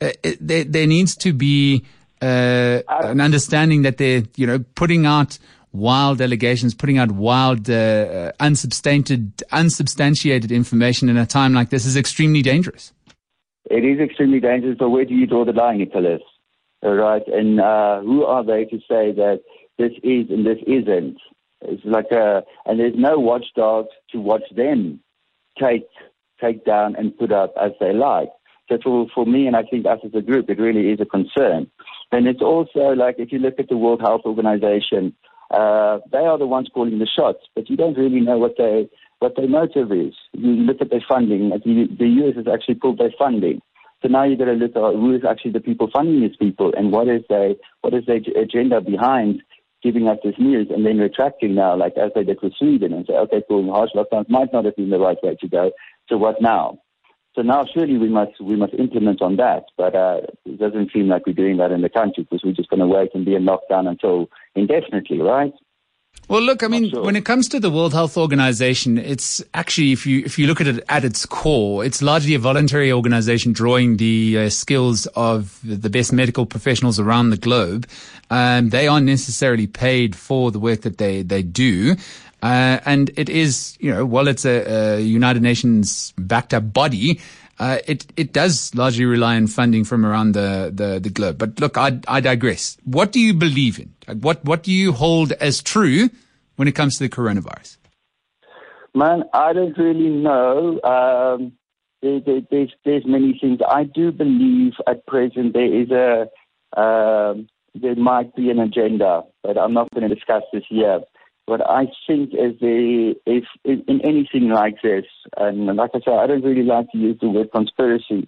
uh, 0.02 0.12
it, 0.24 0.38
there, 0.40 0.64
there, 0.64 0.88
needs 0.88 1.16
to 1.16 1.34
be 1.34 1.84
uh, 2.22 2.82
an 2.88 3.22
understanding 3.22 3.82
that 3.84 3.98
they're 3.98 4.24
you 4.36 4.46
know 4.46 4.60
putting 4.76 5.06
out 5.06 5.38
wild 5.72 6.22
allegations, 6.22 6.74
putting 6.74 6.98
out 6.98 7.12
wild, 7.12 7.70
uh, 7.70 7.74
uh, 7.74 8.32
unsubstantiated, 8.40 9.44
unsubstantiated 9.52 10.52
information 10.52 11.10
in 11.10 11.18
a 11.18 11.26
time 11.26 11.54
like 11.54 11.70
this 11.70 11.86
is 11.86 11.96
extremely 11.96 12.42
dangerous. 12.42 12.94
It 13.70 13.84
is 13.84 14.00
extremely 14.00 14.40
dangerous, 14.40 14.78
but 14.80 14.90
where 14.90 15.06
do 15.06 15.14
you 15.14 15.28
draw 15.28 15.46
the 15.46 15.52
line, 15.52 15.80
Nickolaus? 15.80 16.22
All 16.82 16.96
right, 16.96 17.26
and 17.28 17.60
uh, 17.60 18.02
who 18.02 18.24
are 18.24 18.44
they 18.44 18.66
to 18.66 18.78
say 18.80 19.12
that 19.12 19.42
this 19.78 19.92
is 20.04 20.30
and 20.30 20.46
this 20.46 20.60
isn't? 20.68 21.18
It's 21.62 21.84
like 21.84 22.12
a, 22.12 22.44
and 22.66 22.80
there's 22.80 22.94
no 22.96 23.18
watchdog 23.18 23.88
to 24.12 24.20
watch 24.20 24.44
them 24.56 25.00
take 25.60 25.88
take 26.40 26.64
down 26.66 26.96
and 26.96 27.18
put 27.18 27.32
up 27.32 27.54
as 27.60 27.72
they 27.80 27.94
like. 27.94 28.30
So 28.70 28.78
for, 28.84 29.08
for 29.14 29.26
me, 29.26 29.48
and 29.48 29.56
I 29.56 29.64
think 29.64 29.86
us 29.86 30.00
as 30.04 30.12
a 30.14 30.22
group, 30.22 30.50
it 30.50 30.60
really 30.60 30.92
is 30.92 31.00
a 31.00 31.06
concern. 31.06 31.70
And 32.12 32.28
it's 32.28 32.42
also 32.42 32.94
like 32.96 33.16
if 33.18 33.32
you 33.32 33.40
look 33.40 33.56
at 33.60 33.70
the 33.70 33.78
World 33.78 34.02
Health 34.02 34.22
Organization, 34.26 35.16
uh, 35.52 36.00
they 36.12 36.20
are 36.20 36.38
the 36.38 36.48
ones 36.48 36.70
calling 36.74 37.00
the 37.00 37.08
shots, 37.08 37.40
but 37.56 37.70
you 37.70 37.78
don't 37.78 37.98
really 37.98 38.20
know 38.20 38.38
what 38.38 38.56
they 38.58 38.90
what 39.20 39.36
their 39.36 39.48
motive 39.48 39.92
is. 39.92 40.14
You 40.34 40.52
look 40.52 40.78
at 40.82 40.90
their 40.90 41.04
funding. 41.08 41.50
The, 41.50 41.88
the 41.98 42.08
US 42.08 42.36
has 42.36 42.46
actually 42.54 42.76
pulled 42.76 43.00
their 43.00 43.14
funding. 43.18 43.62
So 44.02 44.10
now 44.10 44.26
you've 44.26 44.38
got 44.40 44.46
to 44.46 44.54
look 44.54 44.76
at 44.76 44.96
who 44.96 45.16
is 45.16 45.24
actually 45.28 45.52
the 45.52 45.60
people 45.60 45.90
funding 45.92 46.22
these 46.22 46.36
people 46.36 46.72
and 46.78 46.92
what 46.92 47.08
is 47.08 47.24
their 47.30 47.56
what 47.82 47.94
is 47.94 48.06
their 48.06 48.20
agenda 48.40 48.80
behind 48.82 49.42
giving 49.82 50.08
us 50.08 50.18
this 50.24 50.36
news 50.38 50.68
and 50.70 50.86
then 50.86 50.98
retracting 50.98 51.56
now, 51.56 51.76
like 51.76 51.94
as 51.98 52.12
they 52.14 52.24
did 52.24 52.42
with 52.42 52.54
Sweden, 52.58 52.94
and 52.94 53.06
say, 53.08 53.14
okay, 53.14 53.44
cool, 53.48 53.72
harsh 53.72 53.92
lockdowns 53.96 54.30
might 54.30 54.52
not 54.52 54.66
have 54.66 54.76
been 54.76 54.90
the 54.90 55.00
right 55.00 55.18
way 55.24 55.36
to 55.40 55.48
go. 55.48 55.72
So 56.10 56.18
what 56.18 56.42
now? 56.42 56.80
So 57.38 57.44
now 57.44 57.66
surely 57.72 58.00
we 58.00 58.10
must 58.10 58.42
we 58.42 58.56
must 58.56 58.74
implement 58.74 59.22
on 59.22 59.36
that, 59.36 59.66
but 59.78 59.94
uh, 59.94 60.22
it 60.44 60.58
doesn't 60.58 60.92
seem 60.92 61.08
like 61.08 61.28
we're 61.28 61.34
doing 61.34 61.58
that 61.58 61.72
in 61.72 61.82
the 61.82 61.90
country 61.90 62.24
because 62.24 62.44
we're 62.44 62.52
just 62.52 62.68
going 62.70 62.80
to 62.80 62.88
wait 62.88 63.12
and 63.14 63.26
be 63.26 63.36
in 63.36 63.46
lockdown 63.46 63.88
until 63.88 64.28
indefinitely, 64.56 65.20
right? 65.20 65.54
Well, 66.30 66.42
look, 66.42 66.64
I 66.64 66.68
mean, 66.68 66.90
sure. 66.90 67.04
when 67.04 67.16
it 67.16 67.26
comes 67.26 67.48
to 67.50 67.60
the 67.60 67.70
World 67.70 67.94
Health 67.94 68.18
Organization, 68.18 68.98
it's 68.98 69.42
actually, 69.54 69.92
if 69.92 70.08
you 70.08 70.24
if 70.26 70.40
you 70.40 70.48
look 70.48 70.60
at 70.60 70.68
it 70.68 70.84
at 70.90 71.06
its 71.06 71.28
core, 71.28 71.86
it's 71.86 72.02
largely 72.02 72.34
a 72.34 72.40
voluntary 72.40 72.92
organization 72.92 73.54
drawing 73.54 73.98
the 73.98 74.38
uh, 74.38 74.50
skills 74.50 75.06
of 75.16 75.60
the 75.64 75.92
best 75.92 76.12
medical 76.12 76.48
professionals 76.48 77.00
around 77.00 77.30
the 77.30 77.38
globe. 77.38 77.88
Um, 78.32 78.70
they 78.70 78.88
aren't 78.88 79.06
necessarily 79.06 79.68
paid 79.68 80.16
for 80.16 80.50
the 80.50 80.60
work 80.60 80.82
that 80.82 80.98
they 80.98 81.22
they 81.22 81.44
do. 81.44 81.96
Uh, 82.42 82.80
and 82.86 83.12
it 83.16 83.30
is, 83.30 83.78
you 83.80 83.92
know, 83.92 84.06
while 84.06 84.28
it's 84.28 84.46
a, 84.46 84.98
a 84.98 85.02
United 85.02 85.42
Nations 85.42 86.14
backed 86.18 86.54
up 86.54 86.72
body, 86.72 87.20
uh, 87.60 87.80
it 87.88 88.06
it 88.16 88.34
does 88.34 88.74
largely 88.76 89.06
rely 89.06 89.36
on 89.36 89.48
funding 89.48 89.84
from 89.84 90.06
around 90.06 90.34
the, 90.34 90.72
the, 90.74 91.00
the 91.00 91.10
globe. 91.10 91.38
But 91.40 91.60
look, 91.60 91.78
I, 91.78 92.00
I 92.08 92.20
digress. 92.22 92.78
What 92.84 93.12
do 93.12 93.20
you 93.20 93.34
believe 93.34 93.80
in? 93.80 93.94
What 94.22 94.46
what 94.46 94.62
do 94.64 94.72
you 94.72 94.92
hold 94.92 95.32
as 95.34 95.64
true 95.64 96.10
when 96.56 96.68
it 96.68 96.74
comes 96.74 96.98
to 96.98 97.04
the 97.04 97.10
coronavirus? 97.10 97.78
Man, 98.94 99.24
I 99.34 99.54
don't 99.54 99.78
really 99.78 100.10
know. 100.10 100.80
Um, 100.84 101.54
there, 102.02 102.20
there, 102.20 102.42
there's 102.52 102.74
there's 102.86 103.06
many 103.06 103.38
things. 103.42 103.60
I 103.68 103.84
do 103.84 104.12
believe 104.12 104.74
at 104.88 105.06
present 105.08 105.54
there 105.54 105.74
is 105.74 105.90
a 105.90 106.30
um, 106.80 107.48
there 107.74 107.96
might 107.96 108.36
be 108.36 108.52
an 108.52 108.60
agenda, 108.60 109.24
but 109.44 109.58
I'm 109.58 109.74
not 109.74 109.90
going 109.92 110.08
to 110.08 110.14
discuss 110.14 110.44
this 110.54 110.64
here. 110.70 111.00
But 111.48 111.62
I 111.68 111.86
think 112.06 112.32
if, 112.34 112.58
if 113.26 113.46
in 113.64 114.02
anything 114.04 114.50
like 114.50 114.82
this, 114.84 115.06
and 115.38 115.66
like 115.78 115.92
I 115.96 116.00
said, 116.04 116.16
I 116.20 116.28
don't 116.28 116.44
really 116.44 116.64
like 116.64 116.92
to 116.92 116.98
use 116.98 117.18
the 117.22 117.30
word 117.30 117.52
conspiracy. 117.54 118.28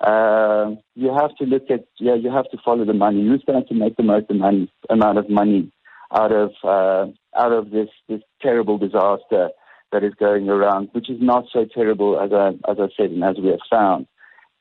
Uh, 0.00 0.72
you 0.96 1.14
have 1.16 1.34
to 1.36 1.44
look 1.44 1.70
at 1.70 1.84
yeah, 2.00 2.16
you 2.16 2.30
have 2.30 2.50
to 2.50 2.58
follow 2.64 2.84
the 2.84 2.92
money. 2.92 3.22
Who's 3.22 3.44
going 3.46 3.64
to 3.64 3.74
make 3.74 3.96
the 3.96 4.02
most 4.02 4.28
money, 4.30 4.70
amount 4.90 5.18
of 5.18 5.30
money 5.30 5.72
out 6.12 6.32
of 6.32 6.50
uh, 6.64 7.06
out 7.38 7.52
of 7.52 7.70
this 7.70 7.88
this 8.08 8.20
terrible 8.42 8.78
disaster 8.78 9.50
that 9.92 10.02
is 10.02 10.14
going 10.18 10.48
around, 10.48 10.88
which 10.90 11.08
is 11.08 11.18
not 11.20 11.44
so 11.52 11.66
terrible 11.72 12.20
as 12.20 12.32
I 12.32 12.48
as 12.70 12.78
I 12.80 12.88
said 12.96 13.10
and 13.10 13.22
as 13.22 13.36
we 13.40 13.50
have 13.50 13.60
found. 13.70 14.08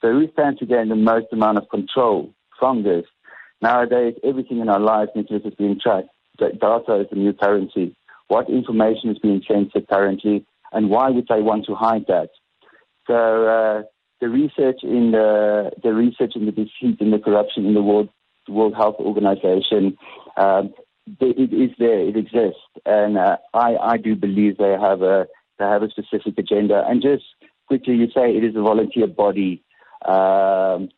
So 0.01 0.11
who 0.11 0.31
stands 0.33 0.59
to 0.59 0.67
gain 0.67 0.89
the 0.89 0.95
most 0.95 1.27
amount 1.33 1.57
of 1.57 1.69
control 1.69 2.31
from 2.59 2.83
this? 2.83 3.05
Nowadays, 3.61 4.13
everything 4.23 4.59
in 4.59 4.69
our 4.69 4.79
lives, 4.79 5.09
Nickolaus, 5.15 5.47
is 5.47 5.55
being 5.55 5.79
tracked 5.81 6.09
data 6.37 7.01
is 7.01 7.07
the 7.09 7.15
new 7.15 7.33
currency. 7.33 7.95
What 8.27 8.49
information 8.49 9.09
is 9.09 9.19
being 9.19 9.43
censored 9.47 9.87
currently, 9.87 10.45
and 10.71 10.89
why 10.89 11.09
would 11.09 11.27
they 11.27 11.41
want 11.41 11.65
to 11.65 11.75
hide 11.75 12.05
that? 12.07 12.29
So 13.07 13.47
uh, 13.47 13.83
the 14.21 14.29
research 14.29 14.79
in 14.83 15.11
the 15.11 15.71
the 15.83 15.93
research 15.93 16.33
in 16.35 16.45
the 16.45 16.51
deceit 16.51 16.99
and 16.99 17.13
the 17.13 17.19
corruption 17.19 17.65
in 17.65 17.73
the 17.73 17.83
World 17.83 18.09
World 18.47 18.75
Health 18.75 18.95
Organization, 18.99 19.97
um, 20.37 20.73
it 21.19 21.53
is 21.53 21.71
there, 21.77 21.99
it 21.99 22.17
exists, 22.17 22.61
and 22.85 23.17
uh, 23.17 23.37
I 23.53 23.75
I 23.75 23.97
do 23.97 24.15
believe 24.15 24.57
they 24.57 24.75
have 24.79 25.01
a 25.01 25.27
they 25.59 25.65
have 25.65 25.83
a 25.83 25.89
specific 25.89 26.37
agenda. 26.37 26.83
And 26.87 27.01
just 27.01 27.23
quickly, 27.67 27.95
you 27.95 28.07
say 28.07 28.35
it 28.35 28.43
is 28.43 28.55
a 28.55 28.61
volunteer 28.61 29.07
body. 29.07 29.63
Um, 30.05 30.89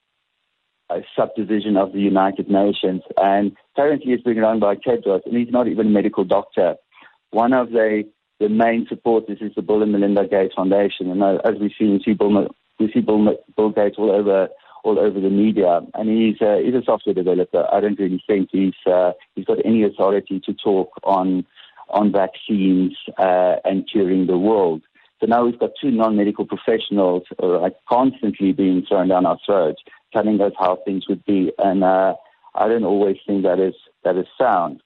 a 0.89 1.01
subdivision 1.15 1.77
of 1.77 1.91
the 1.93 1.99
United 1.99 2.49
Nations, 2.49 3.01
and 3.17 3.55
currently 3.75 4.13
it's 4.13 4.23
being 4.23 4.37
run 4.37 4.59
by 4.59 4.75
Tedros, 4.75 5.25
and 5.25 5.37
he's 5.37 5.51
not 5.51 5.67
even 5.67 5.87
a 5.87 5.89
medical 5.89 6.23
doctor. 6.23 6.75
One 7.31 7.53
of 7.53 7.71
the 7.71 8.03
the 8.39 8.49
main 8.49 8.85
supporters 8.87 9.39
is 9.41 9.51
the 9.55 9.63
Bill 9.63 9.81
and 9.81 9.91
Melinda 9.91 10.27
Gates 10.27 10.53
Foundation, 10.55 11.09
and 11.09 11.23
as 11.43 11.59
we 11.59 11.73
see, 11.77 11.85
we 11.85 12.01
see 12.03 12.13
Bill, 12.13 12.47
we 12.79 12.91
see 12.91 13.01
Bill, 13.01 13.35
Bill 13.55 13.69
Gates 13.69 13.95
all 13.97 14.11
over 14.11 14.49
all 14.83 14.99
over 14.99 15.19
the 15.19 15.29
media, 15.29 15.81
and 15.95 16.09
he's 16.09 16.41
uh, 16.41 16.57
he's 16.63 16.75
a 16.75 16.83
software 16.85 17.15
developer. 17.15 17.67
I 17.71 17.79
don't 17.81 17.99
really 17.99 18.23
think 18.25 18.49
he's 18.51 18.75
uh, 18.85 19.11
he's 19.35 19.45
got 19.45 19.57
any 19.65 19.83
authority 19.83 20.39
to 20.45 20.53
talk 20.53 20.91
on 21.03 21.45
on 21.89 22.11
vaccines 22.11 22.95
uh, 23.17 23.55
and 23.65 23.89
curing 23.91 24.27
the 24.27 24.37
world. 24.37 24.83
So 25.19 25.25
now 25.25 25.45
we've 25.45 25.57
got 25.57 25.71
two 25.81 25.89
non-medical 25.89 26.45
professionals 26.45 27.23
uh, 27.41 27.69
constantly 27.89 28.51
being 28.51 28.85
thrown 28.87 29.07
down 29.07 29.25
our 29.25 29.39
throats 29.45 29.81
telling 30.13 30.41
us 30.41 30.53
how 30.57 30.77
things 30.85 31.07
would 31.07 31.23
be. 31.25 31.51
And 31.57 31.83
uh, 31.83 32.15
I 32.55 32.67
don't 32.67 32.83
always 32.83 33.17
think 33.25 33.43
that 33.43 33.59
is 33.59 33.75
that 34.03 34.17
is 34.17 34.27
sound. 34.37 34.81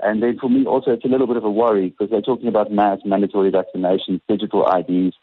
And 0.00 0.22
then 0.22 0.38
for 0.38 0.48
me 0.48 0.64
also, 0.64 0.92
it's 0.92 1.04
a 1.04 1.08
little 1.08 1.26
bit 1.26 1.36
of 1.36 1.44
a 1.44 1.50
worry 1.50 1.88
because 1.88 2.10
they're 2.10 2.20
talking 2.20 2.48
about 2.48 2.70
mass 2.70 3.00
mandatory 3.04 3.50
vaccinations, 3.50 4.20
digital 4.28 4.66
IDs, 4.66 5.16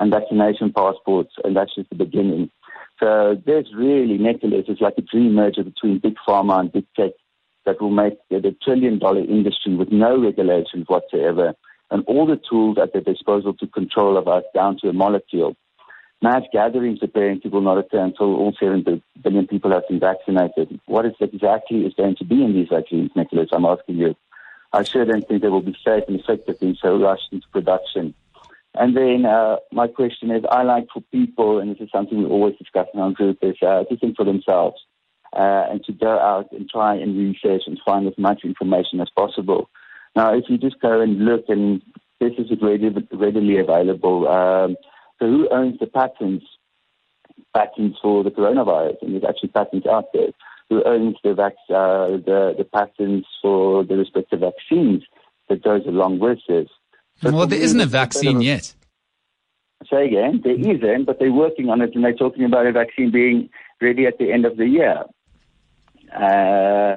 and 0.00 0.10
vaccination 0.10 0.72
passports, 0.72 1.34
and 1.44 1.54
that's 1.54 1.74
just 1.74 1.90
the 1.90 1.96
beginning. 1.96 2.50
So 2.98 3.36
there's 3.44 3.66
really, 3.74 4.18
Nickolaus, 4.18 4.68
it's 4.68 4.80
like 4.80 4.94
a 4.96 5.02
dream 5.02 5.34
merger 5.34 5.64
between 5.64 5.98
big 5.98 6.14
pharma 6.26 6.60
and 6.60 6.72
big 6.72 6.86
tech 6.96 7.12
that 7.66 7.80
will 7.80 7.90
make 7.90 8.14
it 8.30 8.44
a 8.44 8.52
trillion 8.64 8.98
dollar 8.98 9.20
industry 9.20 9.74
with 9.74 9.90
no 9.90 10.20
regulations 10.20 10.84
whatsoever 10.86 11.54
and 11.90 12.04
all 12.06 12.26
the 12.26 12.40
tools 12.48 12.78
at 12.82 12.92
their 12.92 13.02
disposal 13.02 13.52
to 13.54 13.66
control 13.66 14.16
of 14.16 14.26
us 14.26 14.44
down 14.54 14.78
to 14.80 14.88
a 14.88 14.92
molecule 14.92 15.54
mass 16.22 16.42
gatherings 16.52 17.00
apparently 17.02 17.50
will 17.50 17.60
not 17.60 17.78
occur 17.78 18.04
until 18.04 18.34
all 18.36 18.54
7 18.58 19.02
billion 19.22 19.46
people 19.46 19.72
have 19.72 19.86
been 19.88 20.00
vaccinated. 20.00 20.80
What 20.86 21.06
is 21.06 21.14
exactly 21.20 21.84
is 21.84 21.94
going 21.94 22.16
to 22.16 22.24
be 22.24 22.42
in 22.42 22.54
these 22.54 22.68
vaccines, 22.70 23.10
Nickolaus? 23.16 23.48
I'm 23.52 23.64
asking 23.64 23.96
you. 23.96 24.14
I 24.72 24.84
sure 24.84 25.04
don't 25.04 25.26
think 25.26 25.42
they 25.42 25.48
will 25.48 25.60
be 25.60 25.76
safe 25.84 26.04
and 26.08 26.18
effective 26.18 26.60
being 26.60 26.76
so 26.80 26.98
rushed 26.98 27.32
into 27.32 27.46
production. 27.48 28.14
And 28.74 28.96
then 28.96 29.26
uh, 29.26 29.56
my 29.70 29.86
question 29.86 30.30
is, 30.30 30.44
I 30.50 30.62
like 30.62 30.86
for 30.92 31.02
people, 31.12 31.58
and 31.58 31.70
this 31.70 31.80
is 31.80 31.90
something 31.92 32.18
we 32.18 32.24
always 32.24 32.56
discuss 32.56 32.86
in 32.94 33.00
our 33.00 33.10
group, 33.10 33.38
is 33.42 33.56
uh, 33.60 33.84
to 33.84 33.96
think 33.98 34.16
for 34.16 34.24
themselves 34.24 34.80
uh, 35.34 35.66
and 35.70 35.84
to 35.84 35.92
go 35.92 36.18
out 36.18 36.50
and 36.52 36.70
try 36.70 36.94
and 36.94 37.16
research 37.16 37.62
and 37.66 37.78
find 37.84 38.06
as 38.06 38.16
much 38.16 38.44
information 38.44 39.00
as 39.00 39.10
possible. 39.14 39.68
Now, 40.16 40.34
if 40.34 40.44
you 40.48 40.56
just 40.56 40.80
go 40.80 41.00
and 41.00 41.24
look, 41.24 41.44
and 41.48 41.82
this 42.18 42.32
is 42.38 42.50
readily, 42.62 43.06
readily 43.12 43.58
available, 43.58 44.28
um, 44.28 44.76
So 45.22 45.28
who 45.28 45.48
owns 45.50 45.78
the 45.78 45.86
patents 45.86 46.44
patents 47.54 47.98
for 48.02 48.24
the 48.24 48.30
coronavirus? 48.30 48.96
And 49.02 49.12
there's 49.12 49.24
actually 49.24 49.50
patents 49.50 49.86
out 49.86 50.06
there. 50.12 50.30
Who 50.68 50.82
owns 50.82 51.16
the 51.22 51.32
vac- 51.34 51.70
uh, 51.70 52.18
the 52.28 52.56
the 52.58 52.64
patents 52.64 53.28
for 53.40 53.84
the 53.84 53.96
respective 53.96 54.40
vaccines 54.40 55.04
that 55.48 55.62
goes 55.62 55.86
along 55.86 56.18
with 56.18 56.40
this? 56.48 56.68
So 57.20 57.30
well, 57.30 57.46
there 57.46 57.60
isn't 57.60 57.78
a 57.80 57.86
vaccine 57.86 58.38
a, 58.38 58.44
yet. 58.44 58.74
Say 59.88 60.06
again, 60.06 60.40
there 60.42 60.58
isn't, 60.58 61.04
but 61.04 61.20
they're 61.20 61.32
working 61.32 61.68
on 61.68 61.82
it, 61.82 61.94
and 61.94 62.02
they're 62.02 62.14
talking 62.14 62.44
about 62.44 62.66
a 62.66 62.72
vaccine 62.72 63.12
being 63.12 63.48
ready 63.80 64.06
at 64.06 64.18
the 64.18 64.32
end 64.32 64.44
of 64.44 64.56
the 64.56 64.66
year. 64.66 65.04
Uh, 66.12 66.96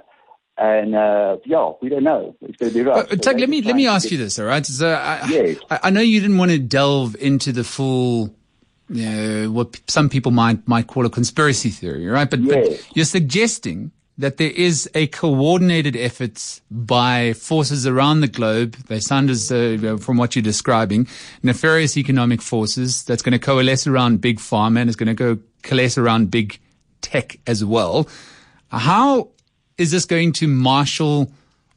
and 0.58 0.96
uh, 0.96 1.38
yeah, 1.46 1.72
we 1.82 1.90
don't 1.90 2.04
know. 2.04 2.36
It's 2.42 2.58
going 2.58 2.72
to 2.72 2.78
be 2.78 2.84
rough. 2.84 3.12
Uh, 3.12 3.18
so 3.22 3.32
let 3.32 3.50
me 3.50 3.62
let 3.62 3.76
me 3.76 3.88
ask 3.88 4.10
you 4.12 4.18
this, 4.18 4.40
all 4.40 4.46
right? 4.46 4.66
So 4.66 4.90
I, 4.90 5.28
yes. 5.28 5.58
I, 5.70 5.80
I, 5.84 5.90
know 5.90 6.02
you 6.02 6.22
didn't 6.22 6.38
want 6.38 6.52
to 6.52 6.60
delve 6.60 7.16
into 7.20 7.52
the 7.52 7.64
full, 7.64 8.34
you 8.90 9.06
know, 9.06 9.52
what 9.52 9.82
some 9.88 10.10
people 10.10 10.32
might 10.32 10.66
might 10.68 10.88
call 10.88 11.06
a 11.06 11.10
conspiracy 11.10 11.70
theory, 11.70 12.08
right? 12.08 12.30
But, 12.30 12.40
yes. 12.42 12.68
but 12.70 12.96
you're 12.96 13.06
suggesting 13.06 13.92
that 14.18 14.38
there 14.38 14.52
is 14.52 14.90
a 14.96 15.08
coordinated 15.08 15.98
effort 15.98 16.62
by 16.72 17.34
forces 17.34 17.86
around 17.86 18.22
the 18.22 18.30
globe. 18.30 18.76
They 18.88 19.02
sound 19.02 19.30
as, 19.30 19.52
uh, 19.52 19.98
from 20.00 20.16
what 20.16 20.38
you're 20.38 20.44
describing, 20.44 21.08
nefarious 21.44 21.98
economic 21.98 22.42
forces 22.42 23.04
that's 23.04 23.22
going 23.22 23.34
to 23.34 23.40
coalesce 23.40 23.88
around 23.88 24.22
big 24.22 24.40
pharma 24.40 24.80
and 24.80 24.90
is 24.90 24.96
going 24.96 25.08
to 25.08 25.14
go 25.14 25.38
coalesce 25.64 25.98
around 25.98 26.32
big 26.32 26.60
tech 27.02 27.40
as 27.46 27.66
well. 27.66 28.08
How 28.70 29.32
is 29.78 29.92
this 29.92 30.06
going 30.06 30.32
to 30.34 30.48
marshal 30.48 31.32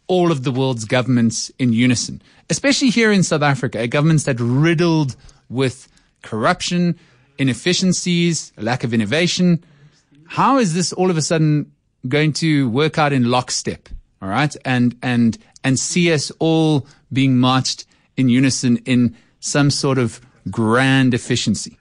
all 0.07 0.33
of 0.33 0.43
the 0.43 0.50
world's 0.50 0.85
governments 0.85 1.50
in 1.59 1.73
unison, 1.73 2.23
especially 2.49 2.90
here 2.90 3.12
in 3.12 3.23
South 3.23 3.43
Africa, 3.43 3.87
governments 3.87 4.25
that 4.25 4.40
riddled 4.40 5.17
with 5.49 5.88
corruption, 6.23 6.99
inefficiencies, 7.38 8.52
lack 8.57 8.85
of 8.85 8.95
innovation. 8.95 9.62
How 10.26 10.59
is 10.59 10.75
this 10.75 10.93
all 10.93 11.11
of 11.11 11.17
a 11.17 11.23
sudden 11.23 11.73
going 12.07 12.33
to 12.35 12.69
work 12.71 12.99
out 12.99 13.12
in 13.12 13.31
lockstep? 13.31 13.88
All 14.21 14.28
right. 14.28 14.55
And, 14.64 14.97
and, 15.02 15.38
and 15.62 15.78
see 15.78 16.12
us 16.12 16.33
all 16.38 16.87
being 17.12 17.38
marched 17.38 17.85
in 18.17 18.28
unison 18.28 18.78
in 18.78 19.17
some 19.40 19.71
sort 19.71 19.99
of 19.99 20.21
grand 20.50 21.14
efficiency? 21.14 21.78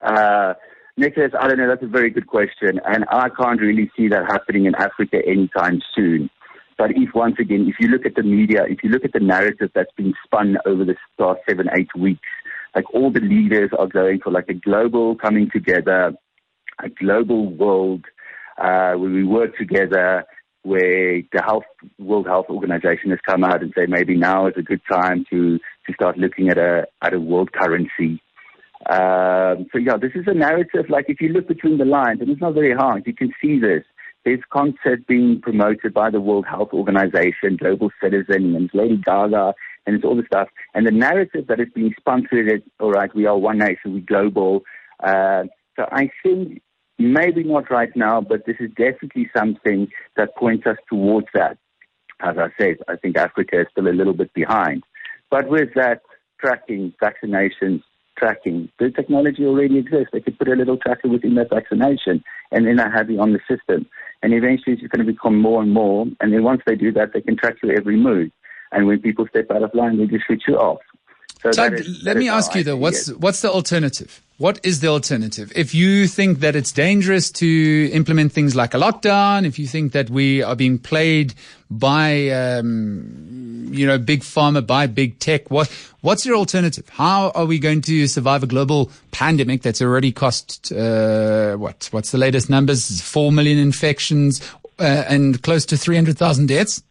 Uh, 0.00 0.54
Nickolaus, 1.00 1.34
I 1.38 1.48
don't 1.48 1.58
know. 1.58 1.68
That's 1.68 1.82
a 1.82 1.86
very 1.86 2.10
good 2.10 2.26
question. 2.26 2.80
And 2.84 3.04
I 3.10 3.28
can't 3.30 3.60
really 3.60 3.90
see 3.96 4.08
that 4.08 4.26
happening 4.30 4.66
in 4.66 4.74
Africa 4.74 5.18
anytime 5.26 5.80
soon. 5.94 6.28
But 6.76 6.90
if 6.92 7.14
once 7.14 7.36
again, 7.38 7.66
if 7.68 7.76
you 7.80 7.88
look 7.88 8.04
at 8.04 8.14
the 8.14 8.22
media, 8.22 8.64
if 8.68 8.82
you 8.82 8.90
look 8.90 9.04
at 9.04 9.12
the 9.12 9.20
narrative 9.20 9.70
that's 9.74 9.92
been 9.96 10.14
spun 10.24 10.56
over 10.66 10.84
the 10.84 10.96
past 11.18 11.40
seven, 11.48 11.68
eight 11.78 11.94
weeks, 11.96 12.28
like 12.74 12.92
all 12.92 13.10
the 13.10 13.20
leaders 13.20 13.70
are 13.78 13.86
going 13.86 14.20
for 14.20 14.30
like 14.30 14.48
a 14.48 14.54
global 14.54 15.14
coming 15.16 15.48
together, 15.50 16.12
a 16.82 16.88
global 16.88 17.50
world 17.54 18.04
uh, 18.58 18.92
where 18.94 19.10
we 19.10 19.24
work 19.24 19.56
together, 19.56 20.24
where 20.62 21.22
the 21.32 21.42
health, 21.42 21.64
World 21.98 22.26
Health 22.26 22.46
Organization 22.48 23.10
has 23.10 23.18
come 23.26 23.44
out 23.44 23.62
and 23.62 23.72
say 23.76 23.86
maybe 23.86 24.16
now 24.16 24.46
is 24.46 24.54
a 24.56 24.62
good 24.62 24.80
time 24.90 25.24
to, 25.30 25.58
to 25.58 25.94
start 25.94 26.18
looking 26.18 26.48
at 26.48 26.58
a, 26.58 26.86
at 27.02 27.14
a 27.14 27.20
world 27.20 27.52
currency 27.52 28.20
um, 28.90 29.66
so 29.72 29.78
yeah, 29.78 29.96
this 29.96 30.12
is 30.14 30.24
a 30.26 30.34
narrative. 30.34 30.86
Like 30.88 31.06
if 31.08 31.20
you 31.20 31.28
look 31.28 31.48
between 31.48 31.78
the 31.78 31.84
lines, 31.84 32.20
and 32.20 32.30
it's 32.30 32.40
not 32.40 32.54
very 32.54 32.74
hard, 32.74 33.06
you 33.06 33.14
can 33.14 33.32
see 33.40 33.58
this. 33.58 33.84
There's 34.24 34.40
concept 34.52 35.08
being 35.08 35.40
promoted 35.40 35.92
by 35.92 36.10
the 36.10 36.20
World 36.20 36.46
Health 36.46 36.70
Organization, 36.72 37.56
Global 37.58 37.90
Citizen, 38.02 38.54
and 38.54 38.70
Lady 38.72 38.96
Gaga, 38.96 39.54
and 39.84 39.96
it's 39.96 40.04
all 40.04 40.16
the 40.16 40.24
stuff. 40.26 40.48
And 40.74 40.86
the 40.86 40.92
narrative 40.92 41.46
that 41.48 41.58
is 41.58 41.68
being 41.74 41.92
sponsored 41.98 42.48
is, 42.48 42.60
all 42.78 42.92
right, 42.92 43.12
we 43.14 43.26
are 43.26 43.36
one 43.36 43.58
nation, 43.58 43.94
we 43.94 44.00
global. 44.00 44.62
Uh, 45.02 45.44
so 45.76 45.88
I 45.90 46.10
think 46.22 46.62
maybe 46.98 47.42
not 47.42 47.70
right 47.70 47.94
now, 47.96 48.20
but 48.20 48.46
this 48.46 48.56
is 48.60 48.70
definitely 48.70 49.28
something 49.36 49.88
that 50.16 50.36
points 50.36 50.66
us 50.66 50.76
towards 50.88 51.26
that. 51.34 51.58
As 52.20 52.36
I 52.38 52.48
said, 52.60 52.76
I 52.88 52.96
think 52.96 53.16
Africa 53.16 53.62
is 53.62 53.66
still 53.72 53.88
a 53.88 53.90
little 53.90 54.12
bit 54.12 54.32
behind. 54.34 54.84
But 55.30 55.48
with 55.48 55.70
that, 55.74 56.02
tracking 56.40 56.92
vaccinations, 57.02 57.82
tracking. 58.16 58.68
The 58.78 58.90
technology 58.90 59.44
already 59.44 59.78
exists. 59.78 60.10
They 60.12 60.20
could 60.20 60.38
put 60.38 60.48
a 60.48 60.54
little 60.54 60.76
tracker 60.76 61.08
within 61.08 61.34
that 61.36 61.50
vaccination 61.50 62.22
and 62.50 62.66
then 62.66 62.78
have 62.78 63.10
it 63.10 63.18
on 63.18 63.32
the 63.32 63.40
system. 63.48 63.86
And 64.22 64.32
eventually 64.32 64.76
it's 64.76 64.82
going 64.82 65.04
to 65.04 65.12
become 65.12 65.40
more 65.40 65.62
and 65.62 65.72
more. 65.72 66.06
And 66.20 66.32
then 66.32 66.42
once 66.44 66.62
they 66.66 66.76
do 66.76 66.92
that, 66.92 67.12
they 67.12 67.20
can 67.20 67.36
track 67.36 67.56
your 67.62 67.76
every 67.76 67.96
move. 67.96 68.30
And 68.70 68.86
when 68.86 69.00
people 69.00 69.26
step 69.28 69.50
out 69.50 69.62
of 69.62 69.74
line, 69.74 69.98
they 69.98 70.06
just 70.06 70.26
switch 70.26 70.44
you 70.48 70.56
off. 70.56 70.80
So 71.42 71.50
Tug, 71.50 71.74
is, 71.74 72.02
let 72.04 72.16
me 72.16 72.28
ask 72.28 72.54
you 72.54 72.62
though, 72.62 72.76
what's, 72.76 73.08
what's 73.14 73.42
the 73.42 73.50
alternative? 73.50 74.22
What 74.38 74.60
is 74.64 74.80
the 74.80 74.88
alternative? 74.88 75.52
If 75.54 75.74
you 75.74 76.06
think 76.06 76.40
that 76.40 76.56
it's 76.56 76.72
dangerous 76.72 77.30
to 77.32 77.90
implement 77.92 78.32
things 78.32 78.54
like 78.54 78.74
a 78.74 78.76
lockdown, 78.76 79.44
if 79.44 79.58
you 79.58 79.66
think 79.66 79.92
that 79.92 80.08
we 80.08 80.42
are 80.42 80.54
being 80.54 80.78
played 80.78 81.34
by, 81.70 82.28
um, 82.28 83.68
you 83.70 83.86
know, 83.86 83.98
big 83.98 84.20
pharma, 84.20 84.64
by 84.64 84.86
big 84.86 85.18
tech, 85.18 85.50
what, 85.50 85.68
what's 86.00 86.24
your 86.24 86.36
alternative? 86.36 86.88
How 86.88 87.30
are 87.30 87.46
we 87.46 87.58
going 87.58 87.82
to 87.82 88.06
survive 88.06 88.42
a 88.42 88.46
global 88.46 88.90
pandemic 89.10 89.62
that's 89.62 89.82
already 89.82 90.12
cost, 90.12 90.72
uh, 90.72 91.56
what, 91.56 91.88
what's 91.90 92.12
the 92.12 92.18
latest 92.18 92.50
numbers? 92.50 93.00
Four 93.00 93.32
million 93.32 93.58
infections, 93.58 94.40
uh, 94.78 95.04
and 95.08 95.42
close 95.42 95.66
to 95.66 95.76
300,000 95.76 96.46
deaths? 96.46 96.82